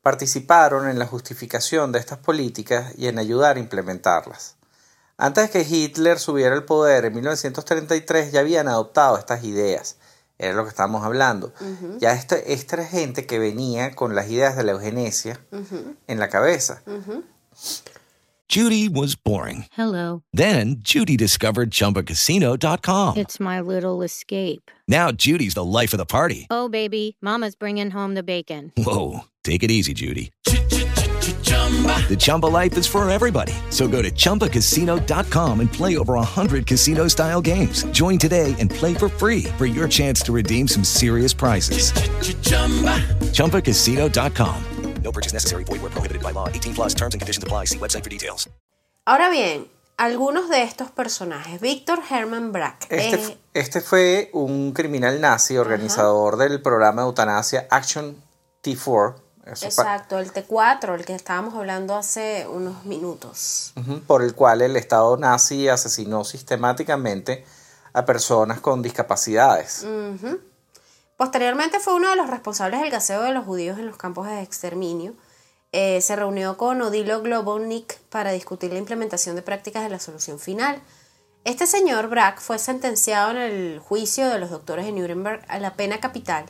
[0.03, 4.56] participaron en la justificación de estas políticas y en ayudar a implementarlas.
[5.19, 9.97] Antes de que Hitler subiera al poder en 1933 ya habían adoptado estas ideas.
[10.39, 11.53] Era lo que estábamos hablando.
[11.99, 15.41] Ya este, esta era gente que venía con las ideas de la eugenesia
[16.07, 16.83] en la cabeza.
[18.49, 19.65] Judy was boring.
[19.77, 20.23] Hello.
[20.33, 23.17] Then Judy discovered ChumbaCasino.com.
[23.17, 24.71] It's my little escape.
[24.87, 26.47] Now Judy's the life of the party.
[26.51, 28.73] Oh, baby, Mama's bringing home the bacon.
[28.77, 30.31] Whoa, take it easy, Judy.
[32.09, 33.53] The Chumba life is for everybody.
[33.71, 37.85] So go to ChumbaCasino.com and play over 100 casino style games.
[37.91, 41.93] Join today and play for free for your chance to redeem some serious prizes.
[43.33, 44.63] ChumbaCasino.com.
[45.03, 45.65] No purchase necessary.
[45.65, 46.49] Void where prohibited by law.
[46.49, 47.67] 18 plus terms and conditions apply.
[47.67, 48.49] See website for details.
[49.07, 51.61] Ahora bien, algunos de estos personajes.
[51.61, 52.87] Víctor Herman Brack.
[52.91, 58.17] Este, eh, este fue un criminal nazi, organizador del programa de eutanasia Action
[58.65, 59.26] T4.
[59.47, 63.73] Eso exacto, el T4, el que estábamos hablando hace unos minutos.
[64.07, 67.45] Por el cual el Estado nazi asesinó sistemáticamente
[67.93, 69.87] a personas con discapacidades.
[71.17, 74.43] Posteriormente fue uno de los responsables del gaseo de los judíos en los campos de
[74.43, 75.15] exterminio.
[75.73, 80.39] Eh, se reunió con Odilo Globovnik para discutir la implementación de prácticas de la solución
[80.39, 80.83] final.
[81.45, 85.75] Este señor Brack fue sentenciado en el juicio de los doctores de Nuremberg a la
[85.75, 86.47] pena capital.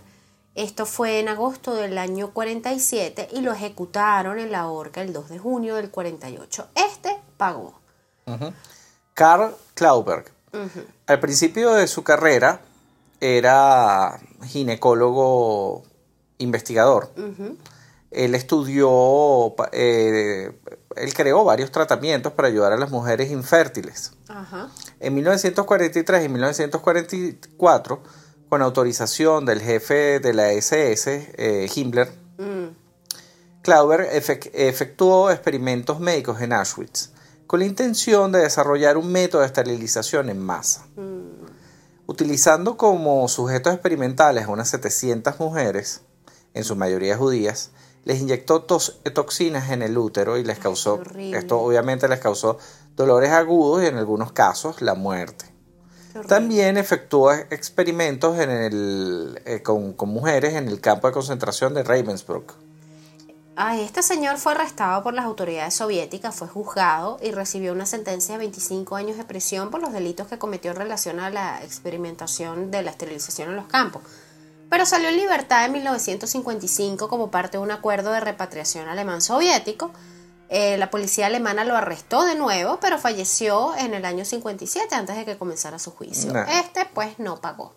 [0.57, 5.29] Esto fue en agosto del año 47 y lo ejecutaron en la horca el 2
[5.29, 6.69] de junio del 48.
[6.75, 7.79] Este pagó.
[9.12, 10.33] Karl Klauberg.
[11.07, 12.62] Al principio de su carrera
[13.21, 15.85] era ginecólogo
[16.38, 17.11] investigador.
[18.11, 20.59] Él estudió, eh,
[20.97, 24.12] él creó varios tratamientos para ayudar a las mujeres infértiles.
[25.01, 28.03] En 1943 y 1944,
[28.48, 32.66] con autorización del jefe de la SS, eh, Himmler, Mm.
[34.52, 37.11] Efectuó experimentos médicos en Auschwitz
[37.46, 40.87] con la intención de desarrollar un método de esterilización en masa.
[42.06, 46.02] Utilizando como sujetos experimentales a unas 700 mujeres,
[46.54, 47.70] en su mayoría judías,
[48.04, 50.98] les inyectó tos- toxinas en el útero y les causó,
[51.35, 52.59] esto obviamente les causó
[52.94, 55.46] dolores agudos y en algunos casos la muerte.
[56.29, 61.83] También efectuó experimentos en el, eh, con, con mujeres en el campo de concentración de
[61.83, 62.55] Ravensbrück.
[63.59, 68.35] Ay, este señor fue arrestado por las autoridades soviéticas, fue juzgado y recibió una sentencia
[68.35, 72.70] de 25 años de prisión por los delitos que cometió en relación a la experimentación
[72.70, 74.02] de la esterilización en los campos.
[74.68, 79.90] Pero salió en libertad en 1955 como parte de un acuerdo de repatriación alemán-soviético.
[80.48, 85.16] Eh, la policía alemana lo arrestó de nuevo, pero falleció en el año 57 antes
[85.16, 86.32] de que comenzara su juicio.
[86.32, 86.44] Nah.
[86.61, 87.74] Este pues no pagó.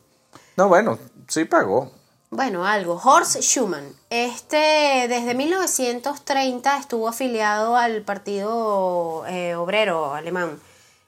[0.55, 1.91] No, bueno, sí pagó.
[2.29, 3.01] Bueno, algo.
[3.03, 3.91] Horst Schumann.
[4.11, 10.59] Este, desde 1930 estuvo afiliado al Partido eh, Obrero Alemán.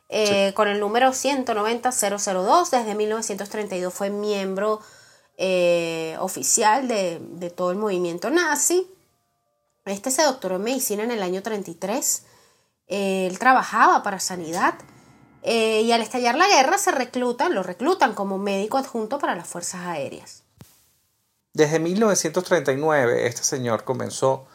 [0.09, 2.71] eh, Con el número 190002.
[2.71, 4.79] Desde 1932 fue miembro
[6.19, 8.87] oficial de, de todo el movimiento nazi.
[9.85, 12.23] Este se doctoró en medicina en el año 33.
[12.87, 14.75] Eh, él trabajaba para sanidad.
[15.43, 19.47] eh, y al estallar la guerra se reclutan, lo reclutan como médico adjunto para las
[19.47, 20.43] fuerzas aéreas.
[21.53, 24.45] Desde 1939 este señor comenzó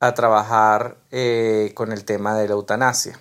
[0.00, 3.20] a trabajar eh, con el tema de la eutanasia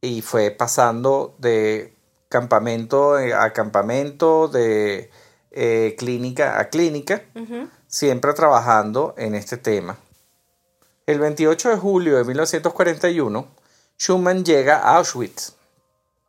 [0.00, 1.94] y fue pasando de
[2.30, 5.10] campamento a campamento, de
[5.50, 7.22] eh, clínica a clínica,
[7.86, 9.98] siempre trabajando en este tema.
[11.06, 13.48] El 28 de julio de 1941,
[13.98, 15.54] Schumann llega a Auschwitz.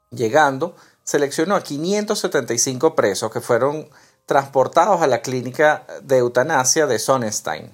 [0.10, 3.88] Llegando, seleccionó a 575 presos que fueron
[4.26, 7.72] transportados a la clínica de eutanasia de Sonnenstein,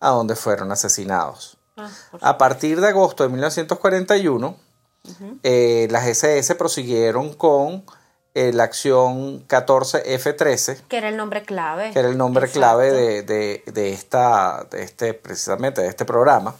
[0.00, 1.56] a donde fueron asesinados.
[1.76, 1.88] Ah,
[2.20, 4.56] A partir de agosto de 1941,
[5.42, 7.84] eh, las SS prosiguieron con
[8.34, 11.90] eh, la acción 14F13, que era el nombre clave.
[11.92, 12.60] que era el nombre Exacto.
[12.60, 16.54] clave de, de- de esta, de este, precisamente de este programa.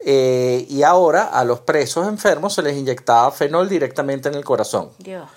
[0.00, 4.90] Eh, y ahora a los presos enfermos se les inyectaba fenol directamente en el corazón.
[4.98, 5.28] Dios.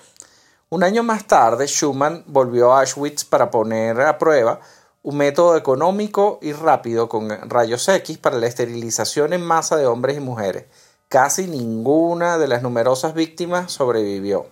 [0.68, 4.60] Un año más tarde, Schumann volvió a Auschwitz para poner a prueba
[5.02, 10.16] un método económico y rápido con rayos X para la esterilización en masa de hombres
[10.16, 10.64] y mujeres.
[11.08, 14.46] Casi ninguna de las numerosas víctimas sobrevivió.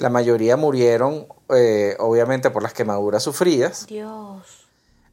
[0.00, 4.66] La mayoría murieron, eh, obviamente, por las quemaduras sufridas Dios.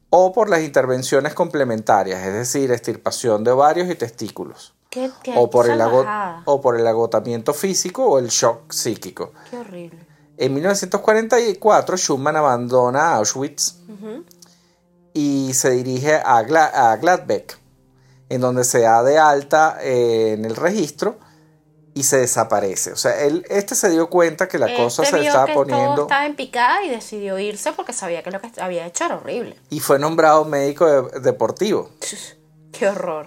[0.08, 5.50] o por las intervenciones complementarias, es decir, extirpación de ovarios y testículos, Qué, qué o
[5.50, 5.80] por, el
[6.46, 9.32] o por el agotamiento físico o el shock psíquico.
[9.50, 9.98] Qué horrible.
[10.38, 13.76] En 1944, Schumann abandona Auschwitz
[15.12, 17.58] y se dirige a, Gla- a Gladbeck,
[18.28, 21.18] en donde se da de alta eh, en el registro
[21.94, 22.92] y se desaparece.
[22.92, 25.52] O sea, él, este se dio cuenta que la cosa Este se vio estaba que
[25.54, 29.04] todo poniendo estaba en picada y decidió irse porque sabía que lo que había hecho
[29.04, 29.56] era horrible.
[29.70, 31.90] y fue nombrado médico de- deportivo.
[32.72, 33.26] Qué horror.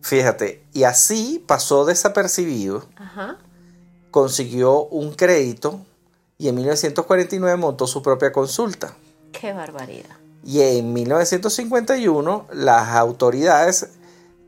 [0.00, 3.36] Fíjate, y así pasó desapercibido, Ajá.
[4.10, 5.80] consiguió un crédito
[6.38, 8.94] y en 1949 montó su propia consulta.
[9.32, 10.16] Qué barbaridad.
[10.44, 13.88] Y en 1951 las autoridades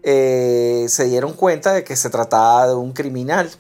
[0.03, 3.51] eh, se dieron cuenta de que se trataba de un criminal.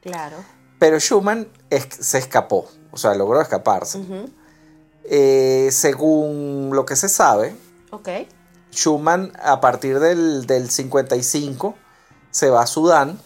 [0.00, 0.36] Claro.
[0.78, 4.00] Pero Schumann es- se escapó, o sea, logró escaparse.
[5.04, 7.56] Eh, según lo que se sabe,
[7.90, 8.08] Ok.
[8.70, 11.74] Schumann a partir del, del 55
[12.30, 13.18] se va a Sudán,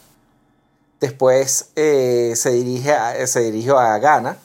[1.00, 4.36] después eh, se, dirige a- se dirigió a Ghana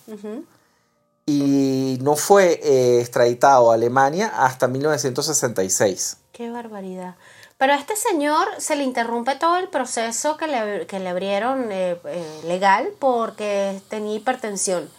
[1.25, 6.17] y no fue extraditado a Alemania hasta 1966.
[6.31, 7.15] Qué barbaridad.
[7.57, 11.71] Pero a este señor se le interrumpe todo el proceso que le, que le abrieron
[11.71, 14.89] eh, eh, legal porque tenía hipertensión.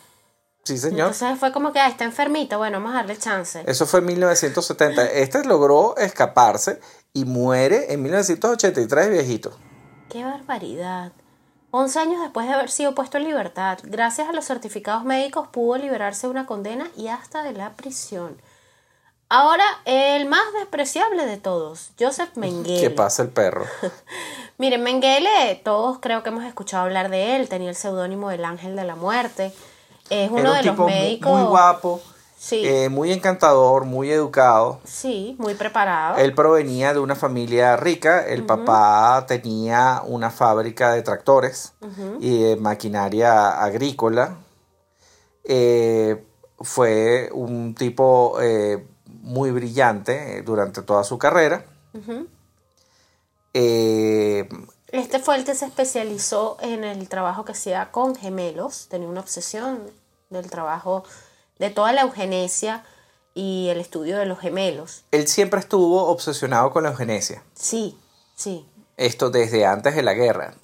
[0.65, 1.13] Sí, señor.
[1.13, 3.63] Entonces fue como que, ah, está enfermito, bueno, vamos a darle chance.
[3.67, 5.05] Eso fue en 1970.
[5.13, 6.81] Este logró escaparse
[7.13, 9.57] y muere en 1983 viejito.
[10.11, 11.13] Qué barbaridad.
[11.71, 15.77] 11 años después de haber sido puesto en libertad, gracias a los certificados médicos pudo
[15.77, 18.41] liberarse de una condena y hasta de la prisión.
[19.31, 22.81] Ahora, el más despreciable de todos, Joseph Mengele.
[22.81, 23.67] ¿Qué pasa el perro?
[24.59, 28.75] Miren, Mengele, todos creo que hemos escuchado hablar de él, tenía el seudónimo del Ángel
[28.75, 29.53] de la Muerte.
[30.09, 31.33] Es uno Era un de los tipo médicos.
[31.39, 32.01] muy guapo,
[32.39, 34.81] Sí, eh, muy encantador, muy educado.
[34.85, 36.17] sí, muy preparado.
[36.19, 38.25] Él provenía de una familia rica.
[38.27, 41.75] El papá tenía una fábrica de tractores
[42.21, 44.37] y de maquinaria agrícola.
[45.45, 46.25] Eh,
[46.61, 48.87] fue un tipo eh,
[49.19, 51.65] muy brillante eh, durante toda su carrera.
[53.55, 54.49] Eh,
[54.89, 58.89] Este fue el que se especializó en el trabajo que hacía con gemelos.
[58.89, 59.81] Tenía una obsesión
[60.31, 61.05] del trabajo
[61.59, 62.85] de toda la eugenesia
[63.35, 65.05] y el estudio de los gemelos.
[65.13, 67.43] él siempre estuvo obsesionado con la eugenesia.
[67.55, 67.97] Sí,
[68.35, 68.67] sí.
[68.97, 70.55] Esto desde antes de la guerra.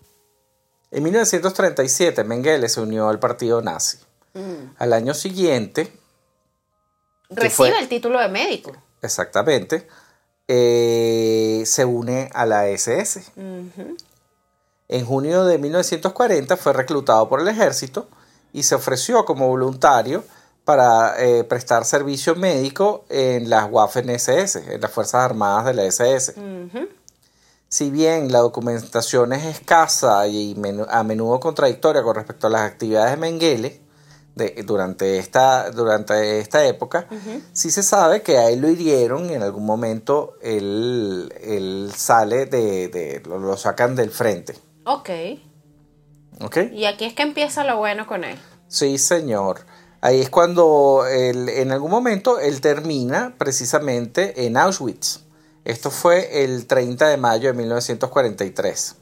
[0.90, 3.98] En 1937 Mengele se unió al partido nazi.
[4.34, 4.74] Mm.
[4.78, 5.92] Al año siguiente,
[7.30, 7.78] Recibe fue?
[7.78, 8.72] el título de médico.
[9.02, 9.86] exactamente,
[10.48, 13.22] eh, se une a la SS.
[14.88, 18.06] En junio de 1940 fue reclutado por el ejército
[18.52, 20.24] y se ofreció como voluntario
[20.64, 26.34] para eh, prestar servicio médico en las Waffen-SS, en las Fuerzas Armadas de la SS.
[27.68, 30.54] Si bien la documentación es escasa y
[30.88, 33.83] a menudo contradictoria con respecto a las actividades de Mengele
[34.34, 37.06] de- durante, esta, durante esta época,
[37.52, 42.46] sí se sabe que a él lo hirieron y en algún momento él, él sale
[42.46, 44.54] de, de- lo, lo sacan del frente.
[44.84, 45.10] Ok.
[46.40, 46.56] ¿Ok?
[46.72, 48.36] Y aquí es que empieza lo bueno con él.
[48.68, 49.60] Sí, señor.
[50.00, 55.20] Ahí es cuando él, en algún momento él termina precisamente en Auschwitz.
[55.64, 58.96] Esto fue el 30 de mayo de 1943.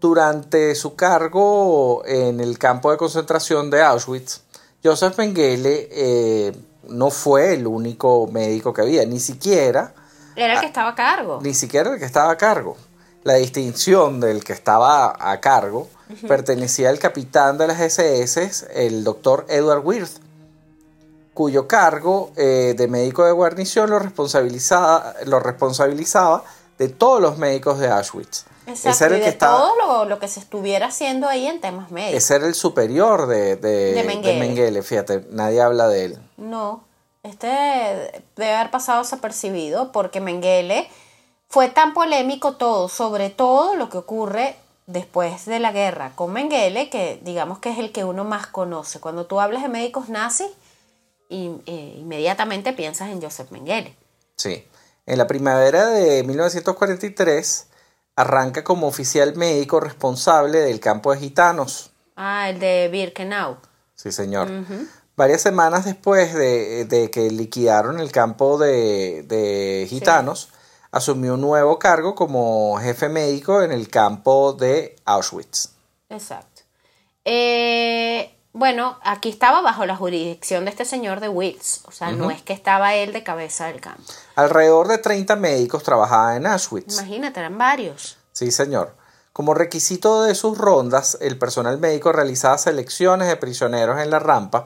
[0.00, 4.42] Durante su cargo en el campo de concentración de Auschwitz,
[4.86, 6.52] Joseph Mengele eh,
[6.88, 9.94] no fue el único médico que había, ni siquiera,
[10.36, 11.40] Era el que estaba a cargo.
[11.42, 12.76] ni siquiera el que estaba a cargo.
[13.24, 15.88] La distinción del que estaba a cargo
[16.28, 20.18] pertenecía al capitán de las SS, el doctor Edward Wirth,
[21.34, 26.44] cuyo cargo eh, de médico de guarnición lo responsabilizaba, lo responsabilizaba
[26.78, 28.44] de todos los médicos de Auschwitz.
[28.66, 28.90] Exacto.
[28.90, 31.60] Ese era y de que estaba, todo lo, lo que se estuviera haciendo ahí en
[31.60, 32.16] temas médicos.
[32.16, 34.82] ese era el superior de, de, De de Mengele.
[34.82, 36.18] Fíjate, nadie habla de él.
[36.36, 36.84] No,
[37.22, 37.46] este
[38.36, 40.88] debe haber pasado desapercibido porque Mengele
[41.48, 44.56] fue tan polémico todo, sobre todo lo que ocurre
[44.86, 49.00] después de la guerra con Mengele, que digamos que es el que uno más conoce.
[49.00, 50.48] Cuando tú hablas de médicos nazis,
[51.28, 53.94] eh, inmediatamente piensas en Joseph Mengele.
[54.36, 54.66] Sí.
[55.06, 57.68] En la primavera de 1943
[58.16, 61.90] arranca como oficial médico responsable del campo de gitanos.
[62.16, 63.58] Ah, el de Birkenau.
[63.94, 64.50] Sí, señor.
[65.16, 70.50] Varias semanas después de, de que liquidaron el campo de, de gitanos,
[70.90, 75.70] asumió un nuevo cargo como jefe médico en el campo de Auschwitz.
[76.08, 76.62] Exacto.
[77.24, 81.82] Eh, bueno, aquí estaba bajo la jurisdicción de este señor de Wills.
[81.84, 84.02] O sea, no es que estaba él de cabeza del campo.
[84.34, 86.94] Alrededor de 30 médicos trabajaban en Auschwitz.
[86.94, 88.16] Imagínate, eran varios.
[88.32, 88.94] Sí, señor.
[89.34, 94.64] Como requisito de sus rondas, el personal médico realizaba selecciones de prisioneros en la rampa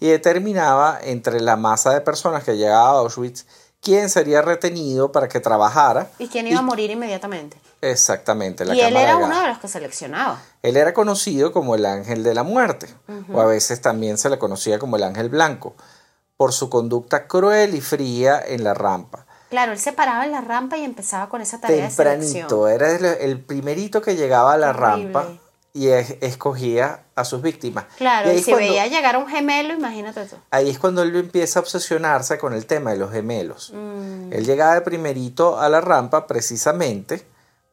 [0.00, 3.46] y determinaba entre la masa de personas que llegaba a Auschwitz
[3.80, 6.10] quien sería retenido para que trabajara.
[6.18, 7.56] ¿Y quién iba a morir inmediatamente?
[7.80, 10.40] Exactamente, la y él cámara era uno de los que seleccionaba.
[10.62, 12.88] Él era conocido como el ángel de la muerte,
[13.32, 15.74] o a veces también se le conocía como el ángel blanco,
[16.36, 19.26] por su conducta cruel y fría en la rampa.
[19.50, 22.48] Claro, él se paraba en la rampa y empezaba con esa tarea de selección.
[22.48, 25.12] Tempranito, era el, el primerito que llegaba a la Horrible.
[25.12, 25.26] rampa
[25.78, 27.84] y es- escogía a sus víctimas.
[27.96, 30.36] Claro, y si cuando- veía llegar un gemelo, imagínate tú.
[30.50, 33.72] Ahí es cuando él empieza a obsesionarse con el tema de los gemelos.
[33.74, 34.32] Mm.
[34.32, 37.24] Él llegaba de primerito a la rampa precisamente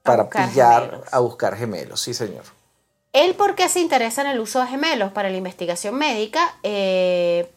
[0.04, 1.08] para pillar, gemelos.
[1.14, 2.44] a buscar gemelos, sí señor.
[3.14, 6.56] ¿Él por qué se interesa en el uso de gemelos para la investigación médica?
[6.64, 7.50] Eh,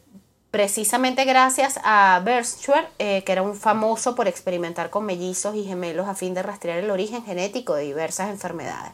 [0.51, 6.07] precisamente gracias a Berstwer, eh, que era un famoso por experimentar con mellizos y gemelos
[6.07, 8.93] a fin de rastrear el origen genético de diversas enfermedades.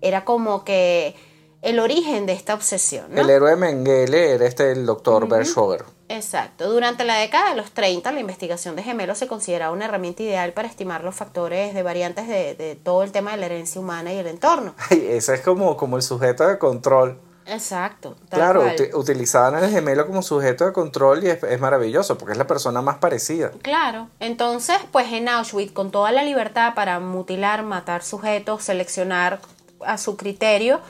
[0.00, 1.14] Era como que
[1.62, 3.20] el origen de esta obsesión, ¿no?
[3.20, 5.84] El héroe Mengele era este el doctor Verschoger.
[6.08, 6.70] Exacto.
[6.70, 10.52] Durante la década de los 30, la investigación de gemelos se consideraba una herramienta ideal
[10.52, 14.12] para estimar los factores de variantes de, de todo el tema de la herencia humana
[14.12, 14.74] y el entorno.
[14.90, 17.20] Ay, ese es como, como el sujeto de control.
[17.48, 18.14] Exacto.
[18.28, 22.46] Claro, utilizaban al gemelo como sujeto de control y es, es maravilloso porque es la
[22.46, 23.52] persona más parecida.
[23.62, 29.40] Claro, entonces pues en Auschwitz con toda la libertad para mutilar, matar sujetos, seleccionar
[29.84, 30.80] a su criterio,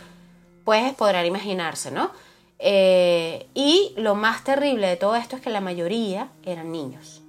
[0.64, 2.10] pues podrán imaginarse, ¿no?
[2.58, 7.22] Eh, y lo más terrible de todo esto es que la mayoría eran niños.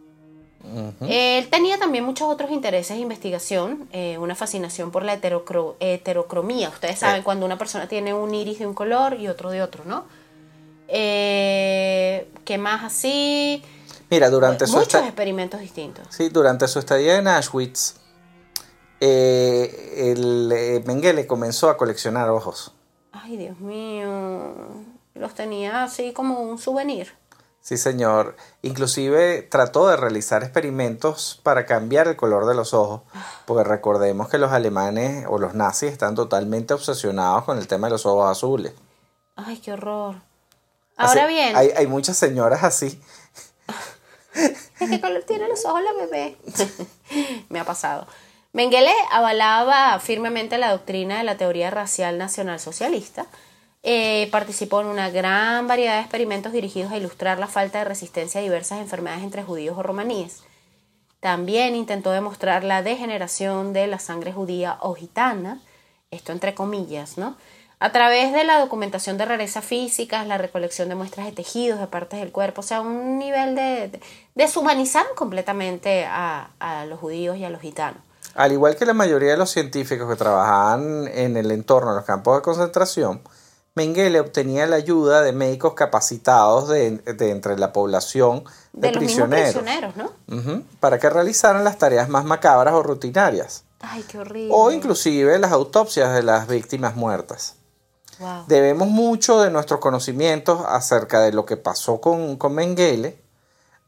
[1.07, 6.67] Él tenía también muchos otros intereses de investigación, eh, una fascinación por la heterocro- heterocromía.
[6.69, 9.85] Ustedes saben cuando una persona tiene un iris de un color y otro de otro,
[9.85, 10.03] ¿no?
[11.01, 13.63] Eh, ¿Qué más así?
[14.09, 16.07] Mira, durante su, Muchos esta- experimentos distintos.
[16.09, 17.95] sí, durante su estadía en Auschwitz,
[19.01, 22.73] eh, el, eh, Mengele comenzó a coleccionar ojos.
[23.11, 24.53] Ay, Dios mío.
[25.15, 27.13] Los tenía así como un souvenir.
[27.61, 28.35] Sí, señor.
[28.61, 33.01] Inclusive trató de realizar experimentos para cambiar el color de los ojos,
[33.45, 37.91] porque recordemos que los alemanes o los nazis están totalmente obsesionados con el tema de
[37.91, 38.73] los ojos azules.
[39.35, 40.15] Ay, qué horror.
[40.95, 43.01] Así- Ahora bien, Hay, hay muchas señoras así.
[44.79, 46.37] ¿qué color tiene los ojos la bebé?
[47.49, 48.07] Me ha pasado.
[48.51, 53.27] Mengele avalaba firmemente la doctrina de la teoría racial nacional socialista.
[53.83, 58.39] Eh, participó en una gran variedad de experimentos dirigidos a ilustrar la falta de resistencia
[58.39, 60.43] a diversas enfermedades entre judíos o romaníes.
[61.19, 65.61] También intentó demostrar la degeneración de la sangre judía o gitana,
[66.09, 67.37] esto entre comillas, ¿no?
[67.79, 71.87] A través de la documentación de rarezas físicas, la recolección de muestras de tejidos, de
[71.87, 73.89] partes del cuerpo, o sea, un nivel de...
[73.89, 74.01] de
[74.35, 78.08] deshumanizar completamente a los judíos y a los gitanos.
[78.35, 82.05] Al igual que la mayoría de los científicos que trabajaban en el entorno de los
[82.05, 83.21] campos de concentración,
[83.75, 89.03] Mengele obtenía la ayuda de médicos capacitados de, de entre la población de, De, los
[89.03, 90.63] prisioneros, prisioneros, ¿no?
[90.79, 94.49] Para que realizaran las tareas más macabras o rutinarias, Ay, qué horrible.
[94.53, 97.55] o inclusive las autopsias de las víctimas muertas.
[98.19, 98.45] Wow.
[98.47, 103.17] Debemos mucho de nuestros conocimientos acerca de lo que pasó con, con Mengele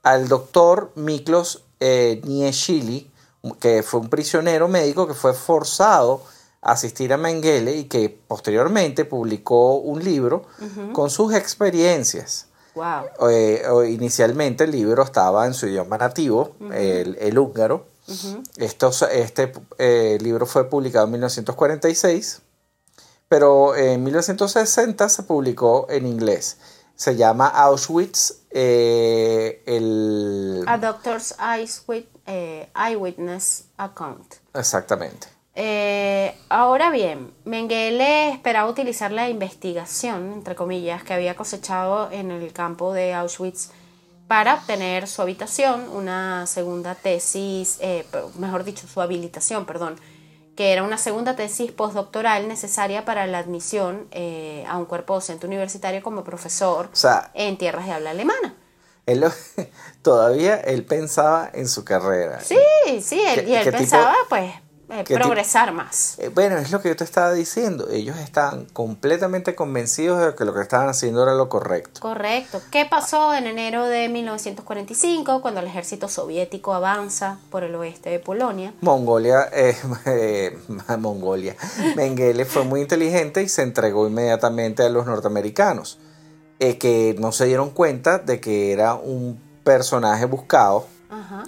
[0.03, 3.10] al doctor Miklos eh, Nieshili,
[3.59, 6.21] que fue un prisionero médico que fue forzado
[6.61, 10.45] a asistir a Mengele y que posteriormente publicó un libro
[10.93, 12.47] con sus experiencias.
[12.75, 13.29] Wow.
[13.29, 17.85] Eh, inicialmente el libro estaba en su idioma nativo, el, el húngaro.
[18.57, 22.41] Estos- este eh, libro fue publicado en 1946,
[23.27, 26.57] pero en 1960 se publicó en inglés.
[26.95, 30.63] Se llama Auschwitz, eh, el...
[30.67, 34.35] A Doctor's Eyes with, eh, Eyewitness Account.
[34.53, 35.27] Exactamente.
[35.53, 42.53] Eh, ahora bien, Mengele esperaba utilizar la investigación, entre comillas, que había cosechado en el
[42.53, 43.71] campo de Auschwitz
[44.27, 48.05] para obtener su habitación, una segunda tesis, eh,
[48.37, 49.97] mejor dicho, su habilitación, perdón,
[50.55, 55.47] que era una segunda tesis postdoctoral necesaria para la admisión eh, a un cuerpo docente
[55.47, 58.55] universitario como profesor O sea, en tierras de habla alemana.
[59.11, 59.25] Él
[60.01, 62.39] todavía él pensaba en su carrera.
[62.41, 62.57] Sí,
[63.01, 64.51] sí, él, ¿Qué- y él tipo- pensaba, pues,
[64.93, 66.19] eh, progresar más.
[66.19, 67.87] Eh, Bueno, es lo que yo te estaba diciendo.
[67.89, 72.01] Ellos estaban completamente convencidos de que lo que estaban haciendo era lo correcto.
[72.01, 72.61] Correcto.
[72.71, 78.19] ¿Qué pasó en enero de 1945 cuando el ejército soviético avanza por el oeste de
[78.19, 78.73] Polonia?
[78.81, 80.57] Mongolia, eh,
[80.97, 81.55] Mongolia,
[81.95, 85.99] Mengele fue muy inteligente y se entregó inmediatamente a los norteamericanos,
[86.61, 90.85] eh, que no se dieron cuenta de que era un personaje buscado.
[91.09, 91.43] Ajá.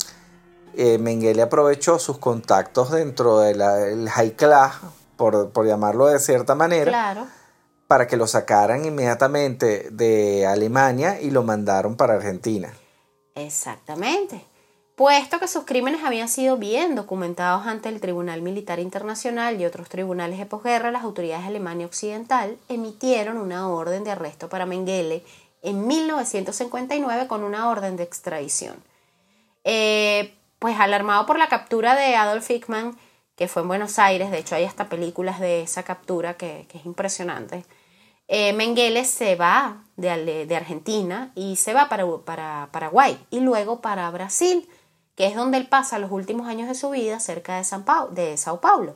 [0.75, 4.73] Eh, Mengele aprovechó sus contactos dentro del high class,
[5.15, 7.27] por, por llamarlo de cierta manera, Claro.
[7.87, 12.73] para que lo sacaran inmediatamente de Alemania y lo mandaron para Argentina.
[13.35, 14.43] Exactamente.
[14.95, 19.89] Puesto que sus crímenes habían sido bien documentados ante el Tribunal Militar Internacional y otros
[19.89, 25.23] tribunales de posguerra, las autoridades de Alemania Occidental emitieron una orden de arresto para Mengele
[25.63, 28.75] en 1959 con una orden de extradición.
[29.63, 32.95] Eh, pues alarmado por la captura de Adolf Hickman,
[33.35, 36.77] que fue en Buenos Aires, de hecho hay hasta películas de esa captura que, que
[36.77, 37.65] es impresionante,
[38.27, 43.81] eh, Mengele se va de, de, Argentina y se va para, para Paraguay y luego
[43.81, 44.67] para Brasil
[45.15, 48.37] que es donde él pasa los últimos años de su vida cerca de, San de
[48.37, 48.95] Sao Paulo.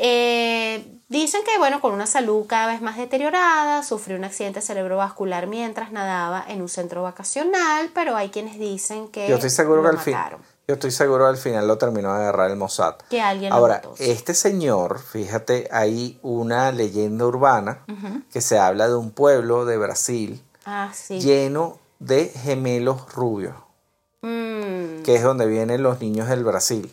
[0.00, 5.48] Eh, dicen que, bueno, con una salud cada vez más deteriorada, sufrió un accidente cerebrovascular
[5.48, 9.90] mientras nadaba en un centro vacacional, pero hay quienes dicen que yo estoy seguro lo
[9.90, 10.16] que al fin,
[10.68, 12.94] yo estoy seguro que al final lo terminó de agarrar el Mossad.
[13.10, 14.08] Que alguien lo Ahora, mató, sí.
[14.08, 17.80] este señor, fíjate, hay una leyenda urbana
[18.30, 21.18] que se habla de un pueblo de Brasil Ah, sí.
[21.20, 23.54] lleno de gemelos rubios,
[24.28, 26.92] Mm, que es donde vienen los niños del Brasil.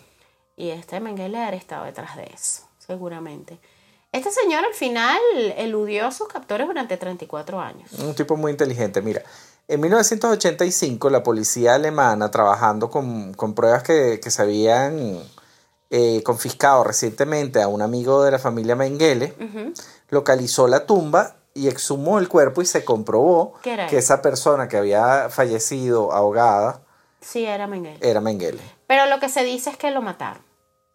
[0.56, 3.60] Y este Mengele ha estado detrás de eso, seguramente.
[4.12, 5.20] Este señor al final
[5.58, 7.92] eludió a sus captores durante 34 años.
[8.00, 9.02] Un tipo muy inteligente.
[9.02, 9.22] Mira,
[9.68, 15.22] en 1985 la policía alemana, trabajando con, con pruebas que, que se habían
[15.90, 19.34] eh, confiscado recientemente a un amigo de la familia Mengele,
[20.10, 24.68] localizó la tumba y exhumó el cuerpo y se comprobó ¿Qué era que esa persona
[24.68, 26.85] que había fallecido ahogada
[27.26, 27.98] Sí, era Mengele.
[28.08, 28.62] era Mengele.
[28.88, 30.44] Pero lo que se dice es que lo mataron,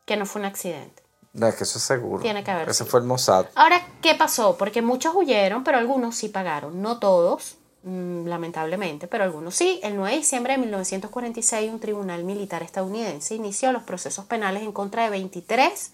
[0.07, 1.03] que no fue un accidente.
[1.33, 2.22] No, es que eso es seguro.
[2.22, 2.91] Tiene que haber Ese sido.
[2.91, 3.47] fue el Mossad.
[3.55, 4.57] Ahora, ¿qué pasó?
[4.57, 6.83] Porque muchos huyeron, pero algunos sí pagaron.
[6.83, 9.78] No todos, mm, lamentablemente, pero algunos sí.
[9.83, 14.72] El 9 de diciembre de 1946, un tribunal militar estadounidense inició los procesos penales en
[14.72, 15.93] contra de 23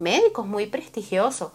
[0.00, 1.52] médicos muy prestigiosos,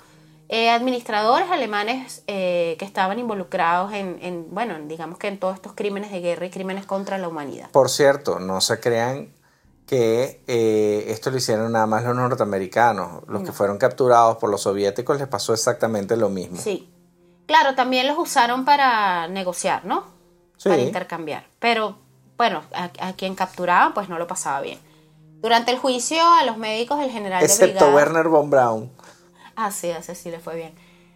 [0.50, 5.56] eh, administradores alemanes eh, que estaban involucrados en, en, bueno, en, digamos que en todos
[5.56, 7.70] estos crímenes de guerra y crímenes contra la humanidad.
[7.72, 9.32] Por cierto, no se crean
[9.86, 13.24] que eh, esto lo hicieron nada más los norteamericanos.
[13.28, 16.58] Los que fueron capturados por los soviéticos les pasó exactamente lo mismo.
[16.58, 16.90] Sí.
[17.48, 20.04] Claro, también los usaron para negociar, ¿no?
[20.58, 20.70] Sí.
[20.70, 21.48] Para intercambiar.
[21.58, 21.98] Pero,
[22.38, 24.78] bueno, a, a quien capturaban, pues no lo pasaba bien.
[25.42, 27.96] Durante el juicio a los médicos, el general de Excepto brigada...
[27.96, 28.92] Werner von Braun.
[29.62, 30.72] Ah, sí, ese sí le fue bien.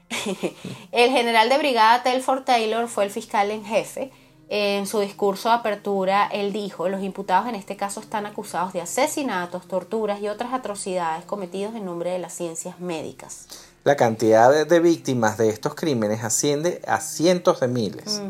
[0.92, 4.12] el general de brigada Telford Taylor fue el fiscal en jefe.
[4.50, 8.82] En su discurso de apertura, él dijo, los imputados en este caso están acusados de
[8.82, 13.48] asesinatos, torturas y otras atrocidades cometidos en nombre de las ciencias médicas.
[13.86, 18.22] La cantidad de, de víctimas de estos crímenes asciende a cientos de miles.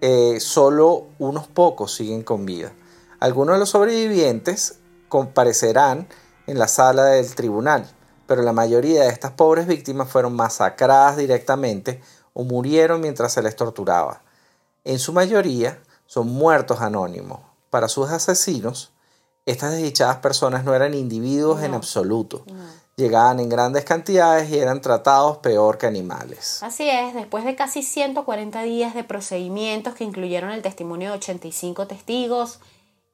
[0.00, 2.72] Eh, solo unos pocos siguen con vida.
[3.18, 4.78] Algunos de los sobrevivientes
[5.08, 6.06] comparecerán
[6.46, 7.90] en la sala del tribunal,
[8.32, 12.00] pero la mayoría de estas pobres víctimas fueron masacradas directamente
[12.32, 14.22] o murieron mientras se les torturaba.
[14.84, 17.40] En su mayoría son muertos anónimos.
[17.68, 18.90] Para sus asesinos,
[19.44, 21.76] estas desdichadas personas no eran individuos en No.
[21.76, 22.42] absoluto.
[22.96, 26.62] Llegaban en grandes cantidades y eran tratados peor que animales.
[26.62, 31.86] Así es, después de casi 140 días de procedimientos que incluyeron el testimonio de 85
[31.86, 32.60] testigos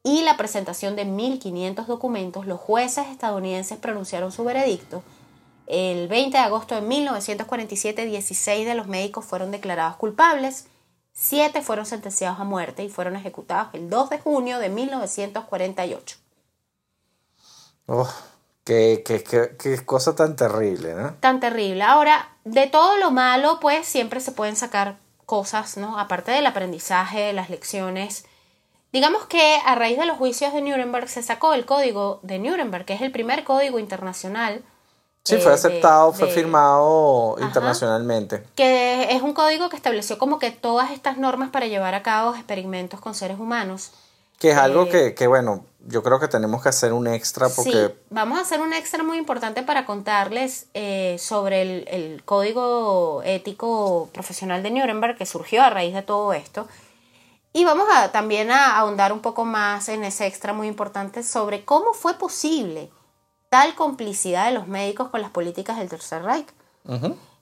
[0.09, 5.03] y la presentación de 1.500 documentos, los jueces estadounidenses pronunciaron su veredicto.
[5.67, 10.67] El 20 de agosto de 1947, 16 de los médicos fueron declarados culpables,
[11.13, 16.17] 7 fueron sentenciados a muerte y fueron ejecutados el 2 de junio de 1948.
[17.87, 18.09] Oh,
[18.65, 21.15] qué, qué- qué- qué cosa tan terrible, ¿no?
[21.21, 21.83] tan terrible.
[21.83, 24.97] Ahora, de todo lo malo, pues siempre se pueden sacar
[25.27, 25.99] cosas, ¿no?
[25.99, 28.25] Aparte del aprendizaje, de las lecciones.
[28.99, 32.84] Digamos que a raíz de los juicios de Nuremberg se sacó el código de Nuremberg,
[32.84, 34.61] que es el primer código internacional.
[35.22, 37.46] Sí, eh, fue de- aceptado, fue de- firmado Ajá.
[37.46, 38.42] internacionalmente.
[38.57, 42.34] que es un código que estableció como que todas estas normas para llevar a cabo
[42.34, 43.92] experimentos con seres humanos.
[44.40, 47.49] Que es algo Eh, que, que, bueno, yo creo que tenemos que hacer un extra
[47.51, 52.24] porque Sí, vamos a hacer un extra muy importante para contarles eh, sobre el, el
[52.24, 56.66] código ético profesional de Nuremberg que surgió a raíz de todo esto.
[57.59, 61.65] Y vamos a, también a ahondar un poco más en ese extra muy importante sobre
[61.65, 62.89] cómo fue posible
[63.51, 66.47] tal complicidad de los médicos con las políticas del Tercer Reich.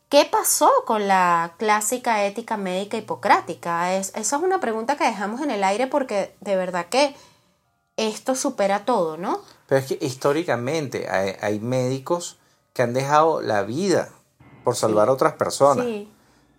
[0.08, 3.94] ¿Qué pasó con la clásica ética médica hipocrática?
[3.94, 7.14] Es, esa es una pregunta que dejamos en el aire porque de verdad que
[7.98, 9.42] esto supera todo, ¿no?
[9.66, 12.38] Pero es que históricamente hay, hay médicos
[12.72, 14.08] que han dejado la vida
[14.64, 15.84] por salvar a otras personas.
[15.84, 16.10] Sí.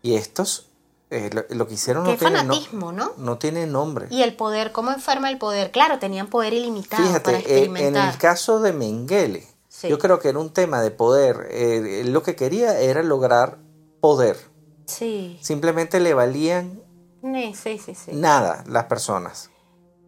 [0.04, 0.68] Y estos,
[1.10, 3.12] eh, lo, lo que hicieron no Qué tiene, no, fanatismo, ¿no?
[3.18, 4.08] no tiene nombre.
[4.10, 5.72] Y el poder, ¿cómo enferma el poder?
[5.72, 9.90] Claro, tenían poder ilimitado para Fíjate, eh, en el caso de Mengele, Sí.
[9.90, 11.48] yo creo que era un tema de poder.
[11.52, 13.60] eh, lo que quería era lograr
[14.02, 14.38] poder.
[14.86, 15.38] Sí.
[15.42, 16.82] Simplemente le valían
[17.22, 18.12] Sí, sí, sí, sí.
[18.14, 19.50] nada las personas.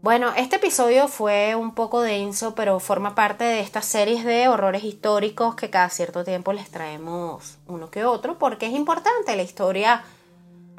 [0.01, 4.85] Bueno, este episodio fue un poco denso, pero forma parte de estas series de horrores
[4.85, 10.03] históricos que cada cierto tiempo les traemos uno que otro, porque es importante la historia,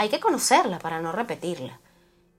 [0.01, 1.79] hay que conocerla para no repetirla.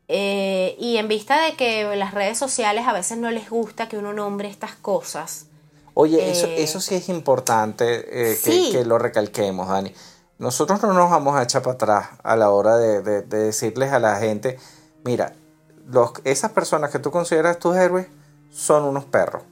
[0.07, 3.97] Eh, y en vista de que las redes sociales a veces no les gusta que
[3.97, 5.45] uno nombre estas cosas.
[5.93, 9.93] Oye, eso, eh, eso sí es importante eh, que, lo recalquemos, Dani.
[10.39, 13.91] Nosotros no nos vamos a echar para atrás a la hora de, de- de decirles
[13.93, 14.57] a la gente,
[15.03, 15.33] mira,
[15.85, 18.07] los, esas personas que tú consideras tus héroes
[18.51, 19.43] son unos perros.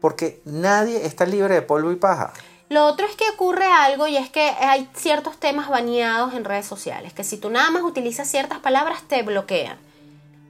[0.00, 2.32] Porque nadie está libre de polvo y paja.
[2.68, 6.66] Lo otro es que ocurre algo y es que hay ciertos temas baneados en redes
[6.66, 9.78] sociales, que si tú nada más utilizas ciertas palabras te bloquean.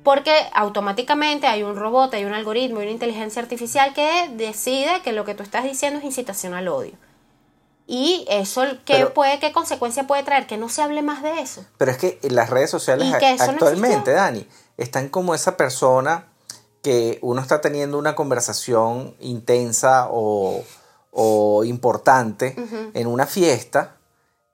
[0.02, 5.12] Porque automáticamente hay un robot, hay un algoritmo, hay una inteligencia artificial que decide que
[5.12, 6.94] lo que tú estás diciendo es incitación al odio.
[7.86, 10.46] Y eso, ¿qué, Pero- puede, ¿qué consecuencia puede traer?
[10.46, 11.64] Que no se hable más de eso.
[11.78, 14.12] Pero es que las redes sociales no actualmente.
[14.12, 14.46] Dani,
[14.76, 16.26] están como esa persona
[16.82, 20.62] que uno está teniendo una conversación intensa o,
[21.20, 22.54] o importante
[22.94, 23.96] en una fiesta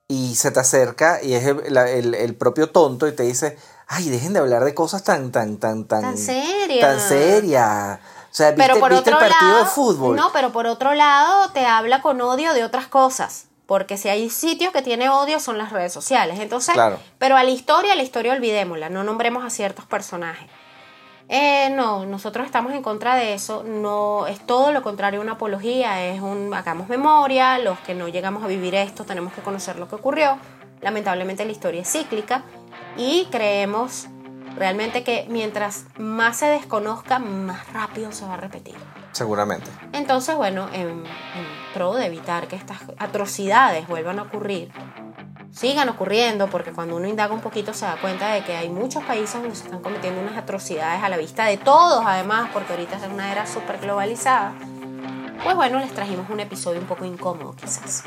[0.09, 4.09] y se te acerca y es el, el- el propio tonto y te dice, ay,
[4.09, 6.81] dejen de hablar de cosas tan, tan, tan, tan, Tan seria.
[6.81, 7.99] tan serias.
[7.99, 10.17] O sea, ¿viste, pero por viste otro el partido lado, de fútbol?
[10.17, 13.45] No, pero por otro lado te habla con odio de otras cosas.
[13.67, 16.39] Porque si hay sitios que tiene odio son las redes sociales.
[16.41, 16.99] Entonces, Claro.
[17.19, 20.49] pero a la historia, a la historia olvidémosla, no nombremos a ciertos personajes.
[21.29, 23.63] Eh, no, nosotros estamos en contra de eso.
[23.65, 26.05] No es todo lo contrario a una apología.
[26.05, 27.59] Es un hagamos memoria.
[27.59, 30.39] Los que no llegamos a vivir esto tenemos que conocer lo que ocurrió.
[30.81, 32.43] Lamentablemente la historia es cíclica
[32.97, 34.09] y creemos
[34.57, 38.77] realmente que mientras más se desconozca, más rápido se va a repetir.
[39.13, 39.71] Seguramente.
[39.93, 41.05] Entonces, bueno, en, en
[41.73, 44.73] pro de evitar que estas atrocidades vuelvan a ocurrir,
[45.55, 49.05] sigan ocurriendo, porque cuando uno indaga un poquito se da cuenta de que hay muchos
[49.05, 52.97] países donde se están cometiendo unas atrocidades a la vista de todos, además, porque ahorita
[52.97, 54.55] es una era súper globalizada.
[55.43, 58.05] Pues bueno, les trajimos un episodio un poco incómodo quizás.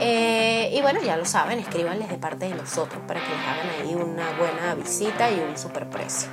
[0.00, 3.68] Eh, y bueno, ya lo saben, escríbanles de parte de nosotros para que les hagan
[3.80, 6.30] ahí una buena visita y un super precio.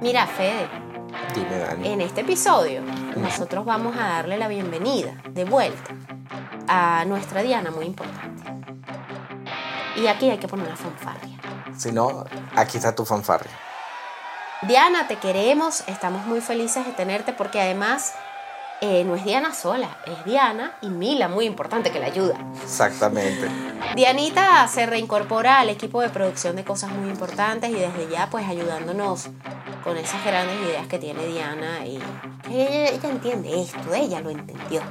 [0.00, 0.66] Mira, Fede,
[1.34, 1.88] Dime, Dani.
[1.88, 2.82] en este episodio
[3.16, 5.94] nosotros vamos a darle la bienvenida de vuelta
[6.68, 8.63] a nuestra Diana muy importante.
[9.96, 11.38] Y aquí hay que poner una fanfarria.
[11.76, 12.24] Si no,
[12.56, 13.52] aquí está tu fanfarria.
[14.62, 18.14] Diana, te queremos, estamos muy felices de tenerte porque además
[18.80, 22.36] eh, no es Diana sola, es Diana y Mila, muy importante, que la ayuda.
[22.62, 23.48] Exactamente.
[23.94, 28.46] Dianita se reincorpora al equipo de producción de cosas muy importantes y desde ya pues
[28.48, 29.28] ayudándonos
[29.82, 32.00] con esas grandes ideas que tiene Diana y
[32.50, 34.82] ella entiende esto, ella lo entendió.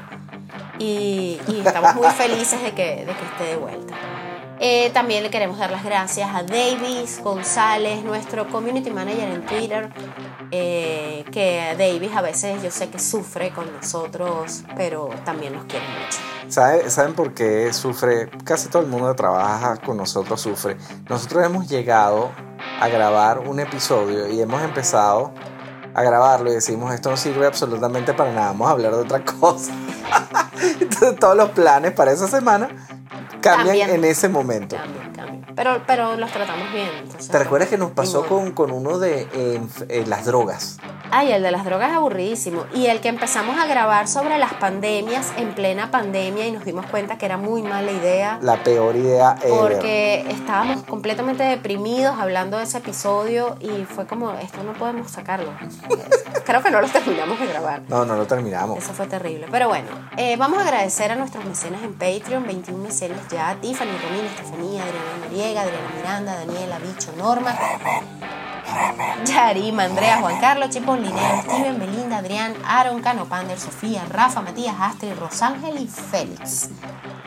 [0.79, 3.92] Y, y estamos muy felices de que, de que esté de vuelta.
[4.65, 9.89] Eh, también le queremos dar las gracias a Davis González, nuestro community manager en Twitter,
[10.51, 15.85] eh, que Davis a veces yo sé que sufre con nosotros, pero también nos quiere
[15.85, 16.17] mucho.
[16.47, 18.29] ¿Sabe- ¿Saben por qué sufre?
[18.45, 20.77] Casi todo el mundo que trabaja con nosotros sufre.
[21.09, 22.31] Nosotros hemos llegado
[22.79, 25.33] a grabar un episodio y hemos empezado
[25.93, 29.25] a grabarlo y decimos esto no sirve absolutamente para nada, vamos a hablar de otra
[29.39, 29.73] cosa.
[30.79, 32.69] Entonces todos los planes para esa semana
[33.43, 33.89] cambian Cambian.
[33.91, 34.77] en ese momento.
[35.55, 36.89] Pero, pero los tratamos bien.
[37.03, 40.79] entonces, ¿Te recuerdas que nos pasó con, con uno de eh, eh, las drogas?
[41.11, 42.65] Ay, el de las drogas es aburridísimo.
[42.73, 46.85] Y el que empezamos a grabar sobre las pandemias en plena pandemia y nos dimos
[46.87, 48.39] cuenta que era muy mala idea.
[48.41, 49.59] La peor idea ever.
[49.59, 55.51] Porque estábamos completamente deprimidos hablando de ese episodio y fue como, esto no podemos sacarlo.
[56.45, 57.83] Creo que no lo terminamos de grabar.
[57.87, 58.79] No, no lo terminamos.
[58.79, 59.47] Eso fue terrible.
[59.51, 63.91] Pero bueno, eh, vamos a agradecer a nuestros mecenas en Patreon, 21 mecenas ya, Tiffany,
[64.03, 67.55] Romina, Estefanía, Adriana Noriega, Adriana Miranda, Daniela, Bicho, Norma,
[69.25, 74.75] Yarima, Andrea, Juan Carlos, Chipos, Linero, Steven, Belinda, Adrián, Aaron, Cano Pander, Sofía, Rafa, Matías,
[74.79, 76.69] Astrid, Rosángel y Félix.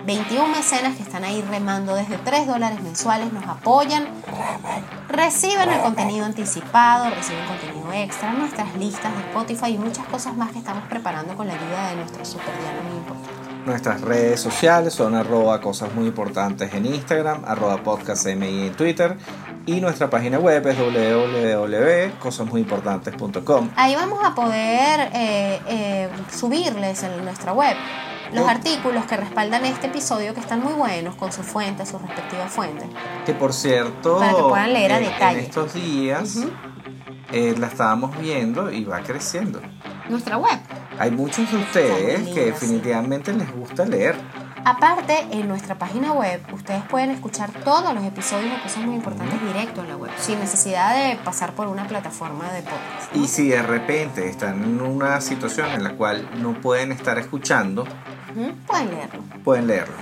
[0.04, 4.06] 21 mecenas que están ahí remando desde 3 dólares mensuales, nos apoyan,
[5.08, 10.52] reciben el contenido anticipado, reciben contenido extra, nuestras listas de Spotify y muchas cosas más
[10.52, 12.54] que estamos preparando con la ayuda de nuestro super
[12.88, 13.35] muy importante.
[13.66, 19.16] Nuestras redes sociales son arroba cosas muy importantes en Instagram, arroba podcastmi en Twitter
[19.66, 23.70] Y nuestra página web es www.cosasmuyimportantes.com.
[23.74, 27.76] Ahí vamos a poder eh, eh, subirles en nuestra web
[28.32, 28.48] los Oh.
[28.48, 32.88] artículos que respaldan este episodio que están muy buenos con sus fuentes, sus respectivas fuentes.
[33.24, 35.38] Que por cierto, Para que puedan leer a en- detalle.
[35.40, 36.38] En estos días
[37.32, 39.60] eh, la estábamos viendo y va creciendo.
[40.08, 40.58] Nuestra web.
[40.98, 44.16] Hay muchos de ustedes que definitivamente les gusta leer.
[44.64, 49.40] Aparte, en nuestra página web ustedes pueden escuchar todos los episodios de cosas muy importantes
[49.40, 53.14] directo en la web, sin necesidad de pasar por una plataforma de podcast.
[53.14, 57.86] Y si de repente están en una situación en la cual no pueden estar escuchando,
[58.66, 59.22] Pueden leerlo.
[59.44, 59.94] pueden leerlo.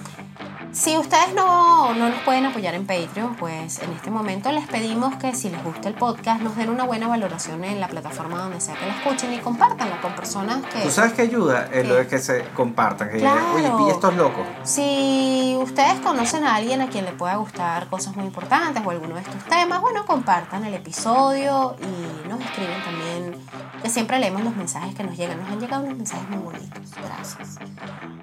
[0.74, 5.14] Si ustedes no, no nos pueden apoyar en Patreon, pues en este momento les pedimos
[5.16, 8.60] que si les gusta el podcast nos den una buena valoración en la plataforma donde
[8.60, 10.80] sea que la escuchen y compártanlo con personas que...
[10.80, 11.68] ¿Tú sabes qué ayuda?
[11.72, 13.88] Eh, lo de que se compartan, que digan, oye, Claro.
[13.88, 14.44] estos locos.
[14.64, 19.14] Si ustedes conocen a alguien a quien le pueda gustar cosas muy importantes o alguno
[19.14, 23.36] de estos temas, bueno, compartan el episodio y nos escriben también,
[23.80, 25.40] que siempre leemos los mensajes que nos llegan.
[25.40, 27.58] Nos han llegado unos mensajes muy bonitos, gracias.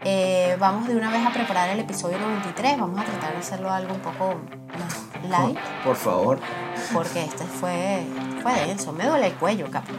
[0.04, 3.70] Eh, vamos de una vez a preparar el episodio 93, vamos a tratar de hacerlo
[3.72, 4.36] algo un poco
[4.80, 6.40] más light, Por favor.
[6.94, 8.04] porque este fue,
[8.42, 9.92] fue denso, me duele el cuello, capo.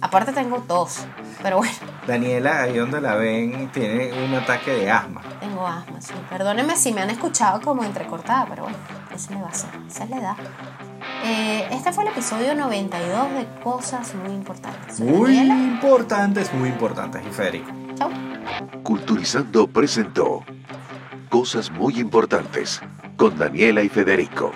[0.00, 1.04] Aparte tengo tos,
[1.42, 1.72] pero bueno.
[2.06, 5.22] Daniela, ahí donde la ven, tiene un ataque de asma.
[5.40, 6.14] Tengo asma, sí.
[6.28, 8.78] Perdónenme si me han escuchado como entrecortada, pero bueno,
[9.14, 9.70] eso le va a hacer.
[9.88, 10.36] Esa es la edad.
[11.24, 14.96] Eh, este fue el episodio 92 de Cosas Muy Importantes.
[14.96, 15.54] Soy Muy Daniela.
[15.54, 17.70] importantes, Muy importantes, y Federico.
[17.96, 18.10] Chau.
[18.82, 20.42] Culturizando presentó
[21.28, 22.80] Cosas muy importantes
[23.18, 24.50] con Daniela y Federico.